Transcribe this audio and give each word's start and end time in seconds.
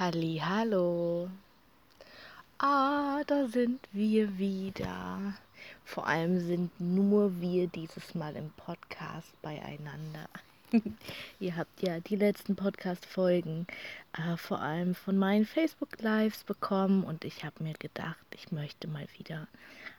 Halli, 0.00 0.40
hallo. 0.42 1.28
Ah, 2.56 3.22
da 3.26 3.46
sind 3.48 3.86
wir 3.92 4.38
wieder. 4.38 5.34
Vor 5.84 6.06
allem 6.06 6.40
sind 6.40 6.70
nur 6.80 7.38
wir 7.38 7.66
dieses 7.66 8.14
Mal 8.14 8.34
im 8.34 8.48
Podcast 8.52 9.30
beieinander. 9.42 10.26
Ihr 11.38 11.54
habt 11.54 11.82
ja 11.82 12.00
die 12.00 12.16
letzten 12.16 12.56
Podcast-Folgen 12.56 13.66
äh, 14.16 14.38
vor 14.38 14.62
allem 14.62 14.94
von 14.94 15.18
meinen 15.18 15.44
Facebook-Lives 15.44 16.44
bekommen 16.44 17.04
und 17.04 17.26
ich 17.26 17.44
habe 17.44 17.62
mir 17.62 17.74
gedacht, 17.74 18.24
ich 18.34 18.52
möchte 18.52 18.88
mal 18.88 19.06
wieder 19.18 19.48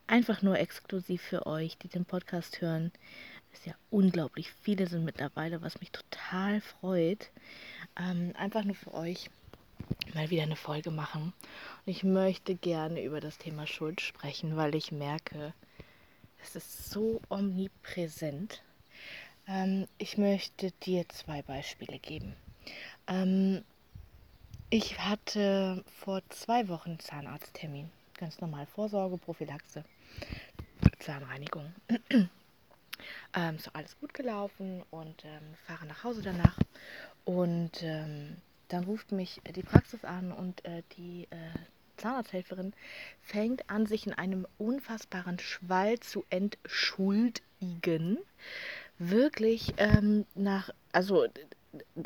einfach 0.07 0.41
nur 0.41 0.57
exklusiv 0.57 1.21
für 1.21 1.45
euch, 1.45 1.77
die 1.77 1.89
den 1.89 2.05
Podcast 2.05 2.59
hören. 2.59 2.91
Es 3.53 3.65
ja 3.65 3.75
unglaublich 3.91 4.51
viele 4.63 4.87
sind 4.87 5.05
mittlerweile, 5.05 5.61
was 5.61 5.79
mich 5.79 5.91
total 5.91 6.59
freut. 6.59 7.29
Ähm, 7.99 8.33
einfach 8.35 8.63
nur 8.63 8.73
für 8.73 8.95
euch 8.95 9.29
mal 10.13 10.29
wieder 10.29 10.43
eine 10.43 10.55
Folge 10.55 10.91
machen. 10.91 11.33
Und 11.85 11.91
ich 11.91 12.03
möchte 12.03 12.55
gerne 12.55 13.03
über 13.03 13.19
das 13.19 13.37
Thema 13.37 13.67
Schuld 13.67 14.01
sprechen, 14.01 14.57
weil 14.57 14.75
ich 14.75 14.91
merke, 14.91 15.53
es 16.43 16.55
ist 16.55 16.89
so 16.89 17.21
omnipräsent. 17.29 18.63
Ähm, 19.47 19.87
ich 19.97 20.17
möchte 20.17 20.71
dir 20.83 21.07
zwei 21.09 21.41
Beispiele 21.41 21.99
geben. 21.99 22.35
Ähm, 23.07 23.63
ich 24.69 24.99
hatte 24.99 25.83
vor 25.99 26.21
zwei 26.29 26.67
Wochen 26.67 26.99
Zahnarzttermin. 26.99 27.89
Ganz 28.17 28.39
normal 28.39 28.65
Vorsorge, 28.67 29.17
Prophylaxe, 29.17 29.83
Zahnreinigung. 30.99 31.73
ähm, 33.35 33.55
ist 33.55 33.75
alles 33.75 33.99
gut 33.99 34.13
gelaufen 34.13 34.83
und 34.91 35.25
ähm, 35.25 35.55
fahre 35.65 35.85
nach 35.87 36.03
Hause 36.03 36.21
danach. 36.21 36.57
Und 37.25 37.83
ähm, 37.83 38.37
dann 38.71 38.83
ruft 38.85 39.11
mich 39.11 39.41
die 39.55 39.63
Praxis 39.63 40.05
an 40.05 40.31
und 40.31 40.63
äh, 40.65 40.83
die 40.97 41.27
äh, 41.29 41.59
Zahnarzthelferin 41.97 42.73
fängt 43.21 43.69
an, 43.69 43.85
sich 43.85 44.07
in 44.07 44.13
einem 44.13 44.47
unfassbaren 44.57 45.39
Schwall 45.39 45.99
zu 45.99 46.25
entschuldigen. 46.29 48.17
Wirklich 48.97 49.73
ähm, 49.77 50.25
nach, 50.35 50.69
also 50.91 51.27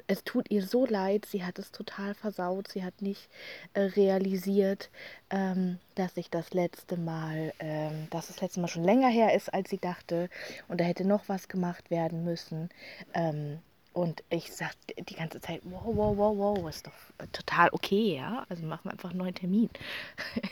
es 0.08 0.24
tut 0.24 0.52
ihr 0.52 0.64
so 0.64 0.86
leid, 0.86 1.26
sie 1.26 1.44
hat 1.44 1.58
es 1.60 1.72
total 1.72 2.14
versaut, 2.14 2.68
sie 2.68 2.84
hat 2.84 3.02
nicht 3.02 3.30
äh, 3.74 3.82
realisiert, 3.82 4.90
ähm, 5.30 5.80
dass 5.96 6.18
ich 6.18 6.30
das 6.30 6.54
letzte 6.54 6.98
Mal, 6.98 7.54
ähm, 7.60 8.08
dass 8.12 8.28
das 8.28 8.42
letzte 8.42 8.60
Mal 8.60 8.68
schon 8.68 8.84
länger 8.84 9.10
her 9.10 9.34
ist, 9.34 9.54
als 9.54 9.70
sie 9.70 9.80
dachte 9.80 10.30
und 10.68 10.80
da 10.82 10.86
hätte 10.86 11.06
noch 11.06 11.28
was 11.28 11.48
gemacht 11.48 11.90
werden 11.90 12.24
müssen. 12.24 12.70
Ähm, 13.14 13.60
und 13.96 14.26
ich 14.30 14.54
sagte 14.54 14.94
die 15.04 15.16
ganze 15.16 15.40
Zeit, 15.40 15.62
wow, 15.64 15.86
wow, 15.86 16.18
wow, 16.18 16.38
wow, 16.38 16.70
ist 16.70 16.86
doch 16.86 17.28
total 17.32 17.70
okay, 17.72 18.18
ja. 18.18 18.46
Also 18.50 18.66
machen 18.66 18.82
wir 18.84 18.92
einfach 18.92 19.12
einen 19.12 19.20
neuen 19.20 19.34
Termin. 19.34 19.70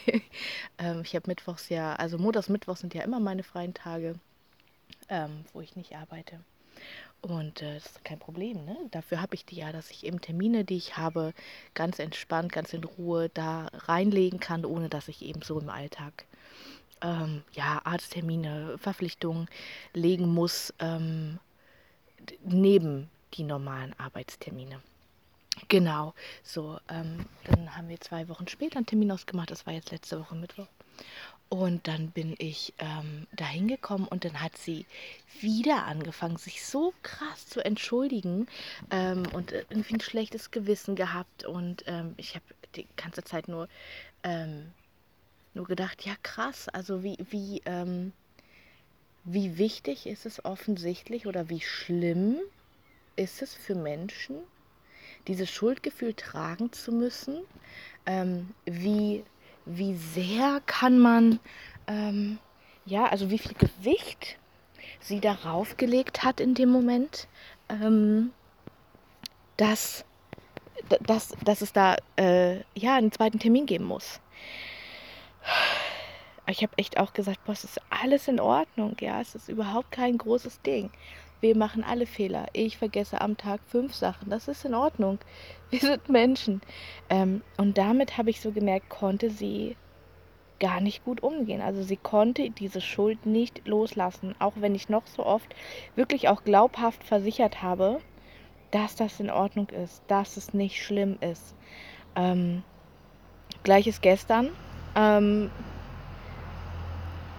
ähm, 0.77 1.01
ich 1.03 1.13
habe 1.13 1.27
Mittwochs 1.27 1.67
ja, 1.67 1.93
also 1.97 2.17
Montags, 2.17 2.47
Mittwochs 2.47 2.79
sind 2.79 2.93
ja 2.93 3.01
immer 3.03 3.19
meine 3.19 3.43
freien 3.43 3.73
Tage, 3.73 4.15
ähm, 5.09 5.43
wo 5.51 5.59
ich 5.59 5.75
nicht 5.75 5.93
arbeite. 5.93 6.39
Und 7.19 7.61
äh, 7.61 7.73
das 7.73 7.87
ist 7.87 8.05
kein 8.05 8.17
Problem, 8.17 8.63
ne? 8.63 8.77
Dafür 8.91 9.21
habe 9.21 9.35
ich 9.35 9.43
die 9.43 9.57
ja, 9.57 9.73
dass 9.73 9.91
ich 9.91 10.05
eben 10.05 10.21
Termine, 10.21 10.63
die 10.63 10.77
ich 10.77 10.95
habe, 10.95 11.33
ganz 11.73 11.99
entspannt, 11.99 12.53
ganz 12.53 12.71
in 12.71 12.85
Ruhe 12.85 13.27
da 13.33 13.67
reinlegen 13.73 14.39
kann, 14.39 14.63
ohne 14.63 14.87
dass 14.87 15.09
ich 15.09 15.21
eben 15.21 15.41
so 15.41 15.59
im 15.59 15.69
Alltag 15.69 16.25
ähm, 17.01 17.43
ja, 17.51 17.81
Arzttermine, 17.83 18.77
Verpflichtungen 18.77 19.49
legen 19.93 20.33
muss, 20.33 20.73
ähm, 20.79 21.39
neben 22.45 23.09
die 23.33 23.43
normalen 23.43 23.93
Arbeitstermine. 23.99 24.81
Genau, 25.67 26.13
so, 26.43 26.79
ähm, 26.89 27.25
dann 27.45 27.75
haben 27.75 27.87
wir 27.87 28.01
zwei 28.01 28.27
Wochen 28.27 28.47
später 28.47 28.77
einen 28.77 28.87
Termin 28.87 29.11
ausgemacht, 29.11 29.51
das 29.51 29.65
war 29.67 29.73
jetzt 29.73 29.91
letzte 29.91 30.19
Woche 30.19 30.35
Mittwoch. 30.35 30.67
Und 31.49 31.87
dann 31.87 32.09
bin 32.09 32.35
ich 32.39 32.73
ähm, 32.79 33.27
da 33.31 33.45
hingekommen 33.45 34.07
und 34.07 34.25
dann 34.25 34.41
hat 34.41 34.57
sie 34.57 34.87
wieder 35.39 35.85
angefangen, 35.85 36.37
sich 36.37 36.65
so 36.65 36.95
krass 37.03 37.47
zu 37.47 37.63
entschuldigen 37.63 38.47
ähm, 38.89 39.27
und 39.33 39.51
irgendwie 39.51 39.93
ein 39.93 40.01
schlechtes 40.01 40.49
Gewissen 40.49 40.95
gehabt. 40.95 41.45
Und 41.45 41.83
ähm, 41.85 42.15
ich 42.17 42.33
habe 42.33 42.45
die 42.75 42.87
ganze 42.95 43.23
Zeit 43.23 43.47
nur, 43.47 43.69
ähm, 44.23 44.71
nur 45.53 45.65
gedacht, 45.65 46.03
ja 46.03 46.15
krass, 46.23 46.69
also 46.69 47.03
wie, 47.03 47.17
wie, 47.29 47.61
ähm, 47.67 48.13
wie 49.23 49.59
wichtig 49.59 50.07
ist 50.07 50.25
es 50.25 50.43
offensichtlich 50.43 51.27
oder 51.27 51.49
wie 51.49 51.61
schlimm 51.61 52.39
ist 53.15 53.41
es 53.41 53.53
für 53.53 53.75
Menschen, 53.75 54.37
dieses 55.27 55.49
Schuldgefühl 55.49 56.13
tragen 56.13 56.71
zu 56.71 56.91
müssen? 56.91 57.41
Ähm, 58.05 58.49
wie, 58.65 59.23
wie 59.65 59.95
sehr 59.95 60.61
kann 60.65 60.99
man, 60.99 61.39
ähm, 61.87 62.39
ja, 62.85 63.05
also 63.05 63.29
wie 63.29 63.37
viel 63.37 63.53
Gewicht 63.53 64.37
sie 64.99 65.19
darauf 65.19 65.77
gelegt 65.77 66.23
hat 66.23 66.39
in 66.39 66.55
dem 66.55 66.69
Moment, 66.69 67.27
ähm, 67.69 68.31
dass, 69.57 70.05
dass, 71.01 71.33
dass 71.43 71.61
es 71.61 71.73
da 71.73 71.95
äh, 72.17 72.57
ja 72.75 72.95
einen 72.95 73.11
zweiten 73.11 73.39
Termin 73.39 73.65
geben 73.65 73.85
muss. 73.85 74.19
Ich 76.47 76.61
habe 76.61 76.77
echt 76.77 76.97
auch 76.97 77.13
gesagt, 77.13 77.45
boah, 77.45 77.53
es 77.53 77.63
ist 77.63 77.79
alles 77.89 78.27
in 78.27 78.39
Ordnung, 78.39 78.97
ja, 78.99 79.21
es 79.21 79.33
ist 79.33 79.47
überhaupt 79.47 79.91
kein 79.91 80.17
großes 80.17 80.61
Ding. 80.61 80.89
Wir 81.43 81.57
machen 81.57 81.83
alle 81.83 82.05
Fehler. 82.05 82.45
Ich 82.53 82.77
vergesse 82.77 83.19
am 83.19 83.35
Tag 83.35 83.59
fünf 83.67 83.93
Sachen. 83.93 84.29
Das 84.29 84.47
ist 84.47 84.63
in 84.63 84.73
Ordnung. 84.73 85.19
Wir 85.71 85.81
sind 85.81 86.07
Menschen. 86.07 86.61
Ähm, 87.09 87.41
und 87.57 87.77
damit 87.77 88.17
habe 88.17 88.29
ich 88.29 88.39
so 88.39 88.53
gemerkt, 88.53 88.89
konnte 88.89 89.29
sie 89.29 89.75
gar 90.61 90.79
nicht 90.79 91.03
gut 91.03 91.21
umgehen. 91.21 91.59
Also 91.59 91.83
sie 91.83 91.97
konnte 91.97 92.49
diese 92.49 92.79
Schuld 92.79 93.25
nicht 93.25 93.67
loslassen, 93.67 94.35
auch 94.39 94.53
wenn 94.55 94.73
ich 94.73 94.87
noch 94.87 95.05
so 95.05 95.25
oft 95.25 95.53
wirklich 95.97 96.29
auch 96.29 96.45
glaubhaft 96.45 97.03
versichert 97.03 97.61
habe, 97.61 97.99
dass 98.71 98.95
das 98.95 99.19
in 99.19 99.29
Ordnung 99.29 99.67
ist, 99.67 100.01
dass 100.07 100.37
es 100.37 100.53
nicht 100.53 100.81
schlimm 100.81 101.17
ist. 101.19 101.57
Ähm, 102.15 102.63
Gleiches 103.63 103.99
gestern. 103.99 104.47
Ähm, 104.95 105.51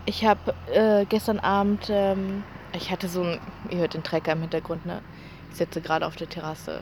ich 0.04 0.26
habe 0.26 0.54
äh, 0.75 1.06
gestern 1.06 1.38
Abend 1.38 1.86
ähm, 1.88 2.44
ich 2.74 2.90
hatte 2.90 3.08
so 3.08 3.22
ein, 3.22 3.40
ihr 3.70 3.78
hört 3.78 3.94
den 3.94 4.02
Trecker 4.02 4.32
im 4.32 4.40
Hintergrund, 4.40 4.84
ne? 4.86 5.02
Ich 5.50 5.56
sitze 5.56 5.80
gerade 5.80 6.06
auf 6.06 6.16
der 6.16 6.28
Terrasse 6.28 6.80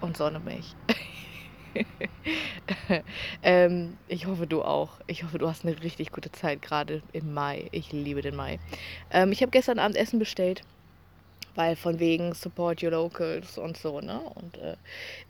und 0.00 0.16
sonne 0.16 0.40
mich. 0.40 0.74
ähm, 3.42 3.96
ich 4.08 4.26
hoffe, 4.26 4.46
du 4.46 4.62
auch. 4.62 5.00
Ich 5.06 5.22
hoffe, 5.22 5.38
du 5.38 5.48
hast 5.48 5.64
eine 5.64 5.80
richtig 5.82 6.12
gute 6.12 6.32
Zeit, 6.32 6.62
gerade 6.62 7.02
im 7.12 7.34
Mai. 7.34 7.68
Ich 7.72 7.92
liebe 7.92 8.22
den 8.22 8.36
Mai. 8.36 8.58
Ähm, 9.10 9.32
ich 9.32 9.42
habe 9.42 9.50
gestern 9.50 9.78
Abend 9.78 9.96
Essen 9.96 10.18
bestellt, 10.18 10.62
weil 11.54 11.76
von 11.76 11.98
wegen 11.98 12.34
Support 12.34 12.82
Your 12.82 12.92
Locals 12.92 13.58
und 13.58 13.76
so, 13.76 14.00
ne? 14.00 14.20
Und 14.20 14.56
äh, 14.58 14.76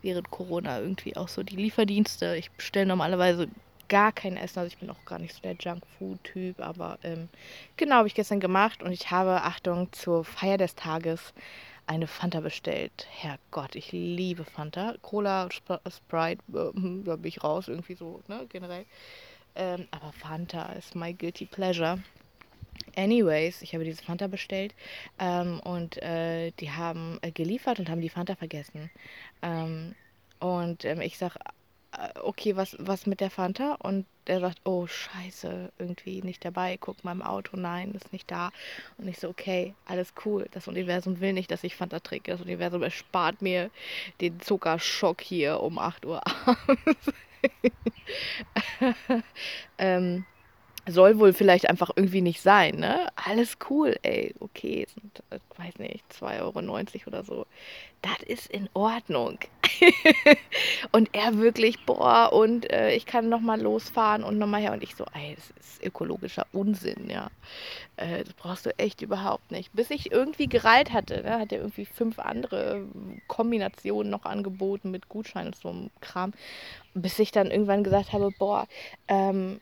während 0.01 0.31
Corona 0.31 0.79
irgendwie 0.79 1.17
auch 1.17 1.27
so 1.27 1.43
die 1.43 1.57
Lieferdienste. 1.57 2.35
Ich 2.37 2.51
bestelle 2.51 2.85
normalerweise 2.85 3.49
gar 3.89 4.11
kein 4.11 4.37
Essen. 4.37 4.59
Also 4.59 4.73
ich 4.73 4.77
bin 4.77 4.89
auch 4.89 5.05
gar 5.05 5.19
nicht 5.19 5.33
so 5.33 5.41
der 5.41 5.55
Junkfood-Typ, 5.55 6.61
aber 6.61 6.97
ähm, 7.03 7.27
genau, 7.75 7.95
habe 7.95 8.07
ich 8.07 8.15
gestern 8.15 8.39
gemacht 8.39 8.81
und 8.81 8.91
ich 8.91 9.11
habe, 9.11 9.41
Achtung, 9.43 9.91
zur 9.91 10.23
Feier 10.23 10.57
des 10.57 10.75
Tages 10.75 11.33
eine 11.87 12.07
Fanta 12.07 12.39
bestellt. 12.39 13.07
Herrgott, 13.09 13.75
ich 13.75 13.91
liebe 13.91 14.45
Fanta. 14.45 14.95
Cola, 15.01 15.47
Sp 15.51 15.81
Sprite, 15.89 16.41
äh, 16.53 16.71
hm, 16.73 17.03
da 17.03 17.15
bin 17.15 17.27
ich 17.29 17.43
raus, 17.43 17.67
irgendwie 17.67 17.95
so, 17.95 18.21
ne, 18.27 18.45
generell. 18.47 18.85
Ähm, 19.55 19.87
aber 19.91 20.13
Fanta 20.13 20.71
ist 20.73 20.95
my 20.95 21.13
guilty 21.13 21.45
pleasure. 21.45 22.01
Anyways, 22.95 23.61
ich 23.61 23.73
habe 23.73 23.83
diese 23.83 24.03
Fanta 24.03 24.27
bestellt 24.27 24.73
ähm, 25.19 25.59
und 25.61 26.01
äh, 26.01 26.51
die 26.59 26.71
haben 26.71 27.17
äh, 27.21 27.31
geliefert 27.31 27.79
und 27.79 27.89
haben 27.89 28.01
die 28.01 28.09
Fanta 28.09 28.35
vergessen. 28.35 28.89
Ähm, 29.41 29.95
und 30.39 30.85
ähm, 30.85 31.01
ich 31.01 31.17
sage, 31.17 31.39
okay, 32.21 32.55
was, 32.55 32.75
was 32.79 33.05
mit 33.05 33.19
der 33.19 33.29
Fanta? 33.29 33.75
Und 33.75 34.05
er 34.25 34.39
sagt, 34.39 34.59
oh, 34.63 34.85
scheiße, 34.85 35.71
irgendwie 35.79 36.21
nicht 36.21 36.45
dabei. 36.45 36.77
Guck 36.77 37.03
mal 37.03 37.11
im 37.11 37.21
Auto, 37.21 37.57
nein, 37.57 37.93
ist 37.93 38.13
nicht 38.13 38.29
da. 38.29 38.51
Und 38.97 39.07
ich 39.07 39.19
so, 39.19 39.29
okay, 39.29 39.73
alles 39.85 40.13
cool. 40.25 40.47
Das 40.51 40.67
Universum 40.67 41.19
will 41.19 41.33
nicht, 41.33 41.51
dass 41.51 41.63
ich 41.63 41.75
Fanta 41.75 41.99
trinke. 41.99 42.31
Das 42.31 42.41
Universum 42.41 42.83
erspart 42.83 43.41
mir 43.41 43.71
den 44.21 44.39
Zuckerschock 44.39 45.21
hier 45.21 45.61
um 45.61 45.79
8 45.79 46.05
Uhr 46.05 46.21
abends. 46.25 47.11
ähm, 49.77 50.25
soll 50.91 51.19
wohl 51.19 51.33
vielleicht 51.33 51.69
einfach 51.69 51.91
irgendwie 51.95 52.21
nicht 52.21 52.41
sein, 52.41 52.75
ne? 52.75 53.07
Alles 53.15 53.57
cool, 53.69 53.97
ey, 54.01 54.33
okay, 54.39 54.87
sind, 54.93 55.23
äh, 55.29 55.39
weiß 55.57 55.79
nicht, 55.79 56.03
2,90 56.11 56.39
Euro 56.41 57.07
oder 57.07 57.23
so. 57.23 57.45
Das 58.01 58.21
ist 58.25 58.47
in 58.47 58.69
Ordnung. 58.73 59.39
und 60.91 61.09
er 61.13 61.37
wirklich, 61.37 61.85
boah, 61.85 62.31
und 62.31 62.71
äh, 62.71 62.93
ich 62.93 63.05
kann 63.05 63.27
nochmal 63.27 63.61
losfahren 63.61 64.23
und 64.23 64.37
nochmal 64.37 64.61
her. 64.61 64.71
Und 64.71 64.83
ich 64.83 64.95
so, 64.95 65.05
ey, 65.13 65.35
das 65.35 65.51
ist 65.59 65.83
ökologischer 65.83 66.47
Unsinn, 66.53 67.09
ja. 67.09 67.29
Äh, 67.97 68.23
das 68.23 68.33
brauchst 68.33 68.65
du 68.65 68.77
echt 68.79 69.01
überhaupt 69.01 69.51
nicht. 69.51 69.73
Bis 69.73 69.89
ich 69.91 70.11
irgendwie 70.11 70.47
gereilt 70.47 70.93
hatte, 70.93 71.23
ne, 71.23 71.39
hat 71.39 71.51
er 71.51 71.59
irgendwie 71.59 71.85
fünf 71.85 72.19
andere 72.19 72.85
Kombinationen 73.27 74.09
noch 74.09 74.23
angeboten 74.23 74.91
mit 74.91 75.09
Gutscheinen 75.09 75.47
und 75.47 75.55
so 75.55 75.69
einem 75.69 75.89
Kram. 75.99 76.33
Bis 76.93 77.19
ich 77.19 77.31
dann 77.31 77.51
irgendwann 77.51 77.83
gesagt 77.83 78.13
habe, 78.13 78.29
boah, 78.37 78.67
ähm, 79.09 79.59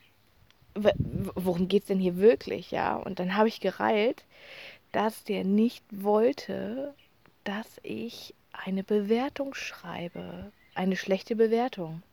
worum 1.35 1.67
geht 1.67 1.83
es 1.83 1.87
denn 1.87 1.99
hier 1.99 2.17
wirklich, 2.17 2.71
ja? 2.71 2.95
Und 2.95 3.19
dann 3.19 3.35
habe 3.35 3.47
ich 3.47 3.59
gereilt, 3.59 4.23
dass 4.91 5.23
der 5.23 5.43
nicht 5.43 5.83
wollte, 5.91 6.93
dass 7.43 7.67
ich 7.83 8.33
eine 8.51 8.83
Bewertung 8.83 9.53
schreibe, 9.53 10.51
eine 10.73 10.95
schlechte 10.95 11.35
Bewertung. 11.35 12.03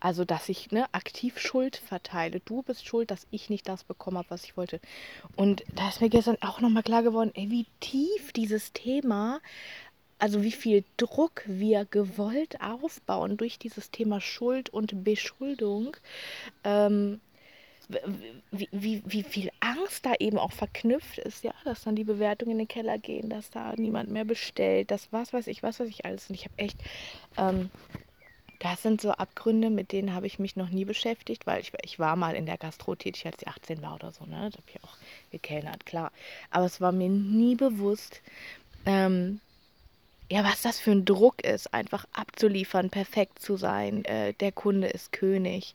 Also, 0.00 0.26
dass 0.26 0.50
ich 0.50 0.70
ne, 0.70 0.86
aktiv 0.92 1.38
Schuld 1.38 1.76
verteile. 1.76 2.40
Du 2.40 2.62
bist 2.62 2.86
schuld, 2.86 3.10
dass 3.10 3.26
ich 3.30 3.48
nicht 3.48 3.66
das 3.68 3.84
bekommen 3.84 4.18
habe, 4.18 4.28
was 4.28 4.44
ich 4.44 4.56
wollte. 4.56 4.78
Und 5.34 5.64
da 5.74 5.88
ist 5.88 6.02
mir 6.02 6.10
gestern 6.10 6.36
auch 6.42 6.60
nochmal 6.60 6.82
klar 6.82 7.02
geworden, 7.02 7.30
ey, 7.34 7.50
wie 7.50 7.64
tief 7.80 8.32
dieses 8.34 8.74
Thema, 8.74 9.40
also 10.18 10.42
wie 10.42 10.52
viel 10.52 10.84
Druck 10.98 11.42
wir 11.46 11.86
gewollt 11.86 12.60
aufbauen 12.60 13.38
durch 13.38 13.58
dieses 13.58 13.90
Thema 13.90 14.20
Schuld 14.20 14.68
und 14.68 15.04
Beschuldung. 15.04 15.96
Ähm, 16.64 17.20
wie, 18.50 18.68
wie, 18.72 19.02
wie 19.06 19.22
viel 19.22 19.50
Angst 19.60 20.06
da 20.06 20.14
eben 20.18 20.38
auch 20.38 20.52
verknüpft 20.52 21.18
ist, 21.18 21.44
ja, 21.44 21.52
dass 21.64 21.82
dann 21.82 21.96
die 21.96 22.04
Bewertungen 22.04 22.52
in 22.52 22.58
den 22.58 22.68
Keller 22.68 22.98
gehen, 22.98 23.28
dass 23.28 23.50
da 23.50 23.74
niemand 23.76 24.10
mehr 24.10 24.24
bestellt, 24.24 24.90
das 24.90 25.12
was 25.12 25.32
weiß 25.32 25.46
ich, 25.48 25.62
was 25.62 25.80
weiß 25.80 25.88
ich 25.88 26.04
alles. 26.04 26.28
Und 26.28 26.36
ich 26.36 26.44
habe 26.44 26.54
echt, 26.56 26.78
ähm, 27.36 27.70
das 28.60 28.82
sind 28.82 29.00
so 29.00 29.10
Abgründe, 29.10 29.70
mit 29.70 29.92
denen 29.92 30.14
habe 30.14 30.26
ich 30.26 30.38
mich 30.38 30.56
noch 30.56 30.70
nie 30.70 30.84
beschäftigt, 30.84 31.46
weil 31.46 31.60
ich, 31.60 31.72
ich 31.82 31.98
war 31.98 32.16
mal 32.16 32.34
in 32.34 32.46
der 32.46 32.58
Gastro 32.58 32.94
tätig, 32.94 33.26
als 33.26 33.36
ich 33.42 33.48
18 33.48 33.82
war 33.82 33.94
oder 33.94 34.12
so, 34.12 34.24
ne? 34.24 34.50
Das 34.50 34.54
habe 34.54 34.70
ich 34.72 34.84
auch 34.84 34.96
gekellnert, 35.30 35.84
klar. 35.84 36.12
Aber 36.50 36.64
es 36.64 36.80
war 36.80 36.92
mir 36.92 37.10
nie 37.10 37.56
bewusst, 37.56 38.22
ähm, 38.86 39.40
ja, 40.34 40.42
was 40.42 40.62
das 40.62 40.80
für 40.80 40.90
ein 40.90 41.04
Druck 41.04 41.44
ist, 41.44 41.72
einfach 41.72 42.06
abzuliefern, 42.12 42.90
perfekt 42.90 43.38
zu 43.40 43.56
sein. 43.56 44.04
Äh, 44.04 44.32
der 44.34 44.50
Kunde 44.50 44.88
ist 44.88 45.12
König. 45.12 45.74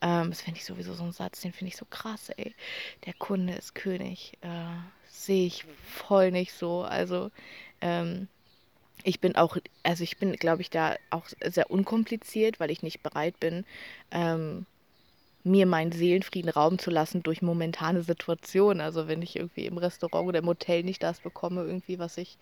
Ähm, 0.00 0.30
das 0.30 0.40
finde 0.42 0.58
ich 0.58 0.64
sowieso 0.64 0.94
so 0.94 1.04
ein 1.04 1.12
Satz, 1.12 1.42
den 1.42 1.52
finde 1.52 1.68
ich 1.68 1.76
so 1.76 1.86
krass, 1.88 2.30
ey. 2.30 2.52
Der 3.06 3.12
Kunde 3.14 3.52
ist 3.52 3.76
König. 3.76 4.36
Äh, 4.40 4.48
Sehe 5.08 5.46
ich 5.46 5.64
voll 5.84 6.32
nicht 6.32 6.52
so. 6.52 6.82
Also, 6.82 7.30
ähm, 7.80 8.26
ich 9.04 9.20
bin 9.20 9.36
auch, 9.36 9.56
also 9.84 10.02
ich 10.02 10.18
bin, 10.18 10.32
glaube 10.32 10.62
ich, 10.62 10.70
da 10.70 10.96
auch 11.10 11.26
sehr 11.44 11.70
unkompliziert, 11.70 12.58
weil 12.58 12.72
ich 12.72 12.82
nicht 12.82 13.04
bereit 13.04 13.38
bin, 13.38 13.64
ähm, 14.10 14.66
mir 15.44 15.66
meinen 15.66 15.92
Seelenfrieden 15.92 16.50
rauben 16.50 16.80
zu 16.80 16.90
lassen 16.90 17.22
durch 17.22 17.42
momentane 17.42 18.02
Situationen. 18.02 18.80
Also 18.80 19.06
wenn 19.06 19.22
ich 19.22 19.36
irgendwie 19.36 19.66
im 19.66 19.78
Restaurant 19.78 20.26
oder 20.28 20.40
im 20.40 20.46
Hotel 20.46 20.82
nicht 20.82 21.02
das 21.04 21.20
bekomme, 21.20 21.62
irgendwie, 21.62 22.00
was 22.00 22.18
ich 22.18 22.38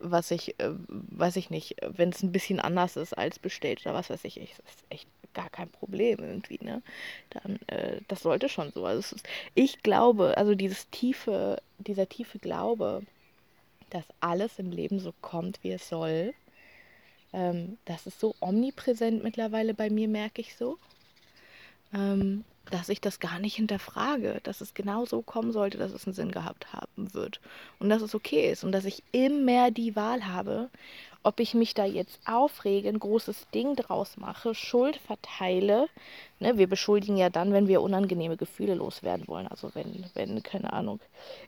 was 0.00 0.30
ich, 0.30 0.58
äh, 0.60 0.70
weiß 0.88 1.36
ich 1.36 1.50
nicht, 1.50 1.76
wenn 1.82 2.10
es 2.10 2.22
ein 2.22 2.32
bisschen 2.32 2.60
anders 2.60 2.96
ist 2.96 3.16
als 3.16 3.38
bestellt 3.38 3.80
oder 3.82 3.94
was 3.94 4.10
weiß 4.10 4.24
ich, 4.24 4.40
ist 4.40 4.60
echt 4.88 5.06
gar 5.34 5.50
kein 5.50 5.68
Problem 5.68 6.18
irgendwie, 6.18 6.58
ne? 6.62 6.82
Dann, 7.30 7.60
äh, 7.68 8.00
das 8.08 8.22
sollte 8.22 8.48
schon 8.48 8.72
so. 8.72 8.84
Also 8.86 9.16
ist, 9.16 9.28
ich 9.54 9.82
glaube, 9.82 10.36
also 10.36 10.54
dieses 10.54 10.90
tiefe, 10.90 11.62
dieser 11.78 12.08
tiefe 12.08 12.38
Glaube, 12.38 13.02
dass 13.90 14.04
alles 14.20 14.58
im 14.58 14.70
Leben 14.70 15.00
so 15.00 15.12
kommt, 15.20 15.62
wie 15.62 15.72
es 15.72 15.88
soll, 15.88 16.34
ähm, 17.32 17.78
das 17.84 18.06
ist 18.06 18.18
so 18.20 18.34
omnipräsent 18.40 19.22
mittlerweile 19.22 19.74
bei 19.74 19.90
mir, 19.90 20.08
merke 20.08 20.40
ich 20.40 20.56
so. 20.56 20.78
Ähm, 21.94 22.44
dass 22.70 22.88
ich 22.88 23.00
das 23.00 23.20
gar 23.20 23.38
nicht 23.38 23.56
hinterfrage, 23.56 24.40
dass 24.42 24.60
es 24.60 24.74
genau 24.74 25.04
so 25.04 25.22
kommen 25.22 25.52
sollte, 25.52 25.78
dass 25.78 25.92
es 25.92 26.06
einen 26.06 26.14
Sinn 26.14 26.30
gehabt 26.30 26.72
haben 26.72 27.12
wird 27.14 27.40
und 27.78 27.88
dass 27.88 28.02
es 28.02 28.14
okay 28.14 28.50
ist 28.50 28.64
und 28.64 28.72
dass 28.72 28.84
ich 28.84 29.02
immer 29.12 29.70
die 29.70 29.96
Wahl 29.96 30.26
habe, 30.26 30.70
ob 31.22 31.38
ich 31.38 31.52
mich 31.52 31.74
da 31.74 31.84
jetzt 31.84 32.18
aufrege, 32.24 32.88
ein 32.88 32.98
großes 32.98 33.48
Ding 33.52 33.76
draus 33.76 34.16
mache, 34.16 34.54
Schuld 34.54 34.96
verteile. 34.96 35.88
Ne, 36.38 36.56
wir 36.56 36.66
beschuldigen 36.66 37.18
ja 37.18 37.28
dann, 37.28 37.52
wenn 37.52 37.68
wir 37.68 37.82
unangenehme 37.82 38.38
Gefühle 38.38 38.74
loswerden 38.74 39.28
wollen. 39.28 39.46
Also 39.46 39.74
wenn, 39.74 40.06
wenn, 40.14 40.42
keine 40.42 40.72
Ahnung, 40.72 41.00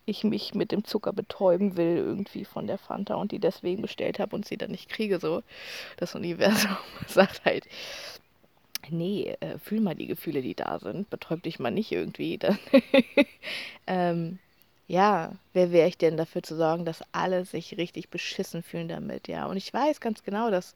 ich 0.05 0.25
mich 0.25 0.55
mit 0.55 0.73
dem 0.73 0.85
Zucker 0.85 1.15
betäuben 1.15 1.79
will, 1.79 1.97
irgendwie 1.97 2.45
von 2.45 2.67
der 2.67 2.77
Fanta 2.77 3.15
und 3.15 3.33
die 3.33 3.39
deswegen 3.39 3.81
bestellt 3.81 4.19
habe 4.19 4.37
und 4.37 4.47
sie 4.47 4.59
dann 4.59 4.73
nicht 4.73 4.91
kriege, 4.91 5.19
so. 5.19 5.43
Das 5.97 6.15
Universum 6.15 6.77
sagt 7.07 7.43
halt, 7.47 7.67
nee, 8.91 9.37
äh, 9.41 9.59
fühl 9.59 9.81
mal 9.81 9.95
die 9.95 10.07
Gefühle, 10.07 10.43
die 10.43 10.55
da 10.55 10.79
sind, 10.79 11.11
betäub 11.11 11.43
dich 11.43 11.59
mal 11.59 11.71
nicht 11.71 11.93
irgendwie. 11.93 12.39
Dann 12.39 12.59
ähm, 13.87 14.39
ja, 14.89 15.33
wer 15.53 15.73
wäre 15.73 15.89
ich 15.89 15.97
denn 15.97 16.17
dafür 16.17 16.43
zu 16.43 16.57
sorgen, 16.57 16.85
dass 16.85 17.03
alle 17.13 17.45
sich 17.45 17.77
richtig 17.79 18.11
beschissen 18.11 18.63
fühlen 18.63 18.89
damit, 18.89 19.29
ja. 19.29 19.47
Und 19.47 19.57
ich 19.57 19.73
weiß 19.73 20.01
ganz 20.01 20.23
genau, 20.23 20.51
dass 20.51 20.75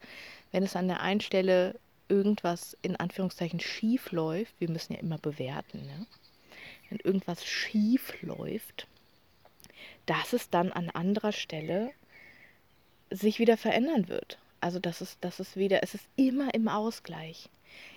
wenn 0.53 0.63
es 0.63 0.77
an 0.77 0.89
der 0.89 1.01
einen 1.01 1.21
Stelle 1.21 1.79
irgendwas 2.09 2.77
in 2.83 2.97
Anführungszeichen 2.97 3.61
schief 3.61 4.13
läuft, 4.13 4.55
wir 4.61 4.71
müssen 4.71 4.95
ja 4.95 5.01
immer 5.01 5.19
bewerten, 5.19 5.83
ne? 5.83 6.07
wenn 6.89 6.99
irgendwas 7.01 7.45
schief 7.45 8.15
läuft, 8.23 8.87
dass 10.07 10.33
es 10.33 10.51
dann 10.51 10.73
an 10.73 10.91
anderer 10.91 11.33
Stelle 11.33 11.91
sich 13.11 13.39
wieder 13.39 13.57
verändern 13.57 14.09
wird. 14.09 14.39
Also 14.61 14.79
dass 14.79 15.01
es, 15.01 15.19
dass 15.21 15.41
es 15.41 15.57
wieder, 15.57 15.83
es 15.83 15.95
ist 15.95 16.07
immer 16.17 16.55
im 16.55 16.69
Ausgleich. 16.69 17.49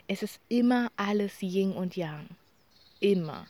Es 0.10 0.24
ist 0.24 0.40
immer 0.50 0.92
alles 0.98 1.40
Yin 1.40 1.72
und 1.72 1.96
Yang. 1.96 2.30
Immer. 3.00 3.46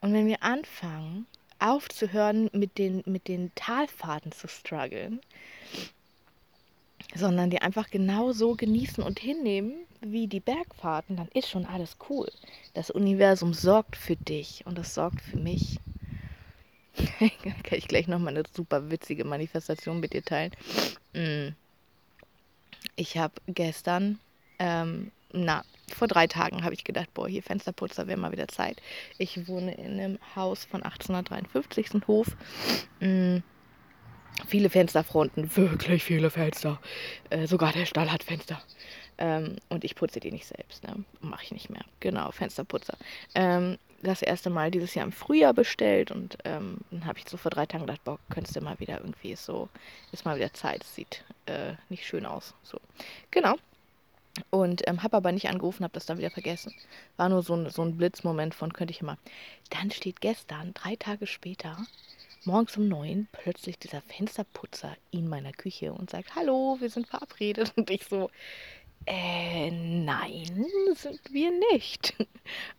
Und 0.00 0.12
wenn 0.12 0.28
wir 0.28 0.40
anfangen, 0.44 1.26
aufzuhören, 1.58 2.48
mit 2.52 2.78
den, 2.78 3.02
mit 3.06 3.26
den 3.26 3.52
Talfahrten 3.56 4.30
zu 4.30 4.46
strugglen, 4.46 5.20
sondern 7.16 7.50
die 7.50 7.60
einfach 7.60 7.90
genau 7.90 8.30
so 8.30 8.54
genießen 8.54 9.02
und 9.02 9.18
hinnehmen 9.18 9.74
wie 10.00 10.28
die 10.28 10.38
Bergfahrten, 10.38 11.16
dann 11.16 11.28
ist 11.34 11.50
schon 11.50 11.66
alles 11.66 11.96
cool. 12.08 12.30
Das 12.74 12.92
Universum 12.92 13.52
sorgt 13.52 13.96
für 13.96 14.14
dich 14.14 14.64
und 14.66 14.78
es 14.78 14.94
sorgt 14.94 15.22
für 15.22 15.38
mich. 15.38 15.80
Kann 17.18 17.78
ich 17.78 17.88
gleich 17.88 18.06
nochmal 18.06 18.36
eine 18.36 18.44
super 18.54 18.92
witzige 18.92 19.24
Manifestation 19.24 19.98
mit 19.98 20.12
dir 20.12 20.22
teilen. 20.22 20.52
Mm. 21.14 21.48
Ich 22.94 23.18
habe 23.18 23.34
gestern 23.48 24.20
ähm, 24.60 25.10
na, 25.34 25.64
vor 25.94 26.08
drei 26.08 26.26
Tagen 26.26 26.64
habe 26.64 26.74
ich 26.74 26.84
gedacht, 26.84 27.12
boah, 27.12 27.28
hier 27.28 27.42
Fensterputzer 27.42 28.06
wäre 28.06 28.18
mal 28.18 28.32
wieder 28.32 28.48
Zeit. 28.48 28.80
Ich 29.18 29.48
wohne 29.48 29.74
in 29.74 29.92
einem 29.92 30.18
Haus 30.34 30.64
von 30.64 30.82
1853, 30.82 31.86
ist 31.86 31.94
ein 31.94 32.06
Hof. 32.06 32.28
Mhm. 33.00 33.42
Viele 34.46 34.68
Fensterfronten, 34.68 35.56
wirklich 35.56 36.02
viele 36.02 36.30
Fenster. 36.30 36.80
Äh, 37.30 37.46
sogar 37.46 37.72
der 37.72 37.86
Stall 37.86 38.10
hat 38.10 38.24
Fenster. 38.24 38.60
Ähm, 39.16 39.56
und 39.68 39.84
ich 39.84 39.94
putze 39.94 40.18
die 40.18 40.32
nicht 40.32 40.46
selbst, 40.46 40.82
ne? 40.82 41.04
Mache 41.20 41.44
ich 41.44 41.52
nicht 41.52 41.70
mehr. 41.70 41.84
Genau, 42.00 42.32
Fensterputzer. 42.32 42.96
Ähm, 43.36 43.78
das 44.02 44.22
erste 44.22 44.50
Mal 44.50 44.70
dieses 44.70 44.94
Jahr 44.94 45.06
im 45.06 45.12
Frühjahr 45.12 45.54
bestellt 45.54 46.10
und 46.10 46.36
ähm, 46.44 46.78
dann 46.90 47.06
habe 47.06 47.18
ich 47.18 47.28
so 47.28 47.36
vor 47.36 47.50
drei 47.50 47.64
Tagen 47.64 47.86
gedacht, 47.86 48.04
boah, 48.04 48.18
könntest 48.28 48.56
du 48.56 48.60
mal 48.60 48.78
wieder 48.80 49.00
irgendwie, 49.00 49.36
so, 49.36 49.68
ist 50.12 50.24
mal 50.24 50.36
wieder 50.36 50.52
Zeit, 50.52 50.82
sieht 50.82 51.24
äh, 51.46 51.74
nicht 51.88 52.04
schön 52.04 52.26
aus. 52.26 52.54
So, 52.64 52.78
genau. 53.30 53.56
Und 54.50 54.86
ähm, 54.88 55.02
habe 55.02 55.16
aber 55.16 55.32
nicht 55.32 55.48
angerufen, 55.48 55.84
habe 55.84 55.94
das 55.94 56.06
dann 56.06 56.18
wieder 56.18 56.30
vergessen. 56.30 56.74
War 57.16 57.28
nur 57.28 57.42
so 57.42 57.54
ein, 57.54 57.70
so 57.70 57.82
ein 57.82 57.96
Blitzmoment 57.96 58.54
von, 58.54 58.72
könnte 58.72 58.92
ich 58.92 59.00
immer. 59.00 59.16
Dann 59.70 59.90
steht 59.90 60.20
gestern, 60.20 60.74
drei 60.74 60.96
Tage 60.96 61.26
später, 61.26 61.76
morgens 62.44 62.76
um 62.76 62.88
neun, 62.88 63.28
plötzlich 63.32 63.78
dieser 63.78 64.02
Fensterputzer 64.02 64.96
in 65.10 65.28
meiner 65.28 65.52
Küche 65.52 65.92
und 65.92 66.10
sagt, 66.10 66.34
hallo, 66.34 66.78
wir 66.80 66.90
sind 66.90 67.06
verabredet. 67.06 67.72
Und 67.76 67.90
ich 67.90 68.04
so, 68.06 68.30
äh, 69.06 69.70
nein, 69.70 70.66
sind 70.94 71.20
wir 71.30 71.50
nicht. 71.72 72.14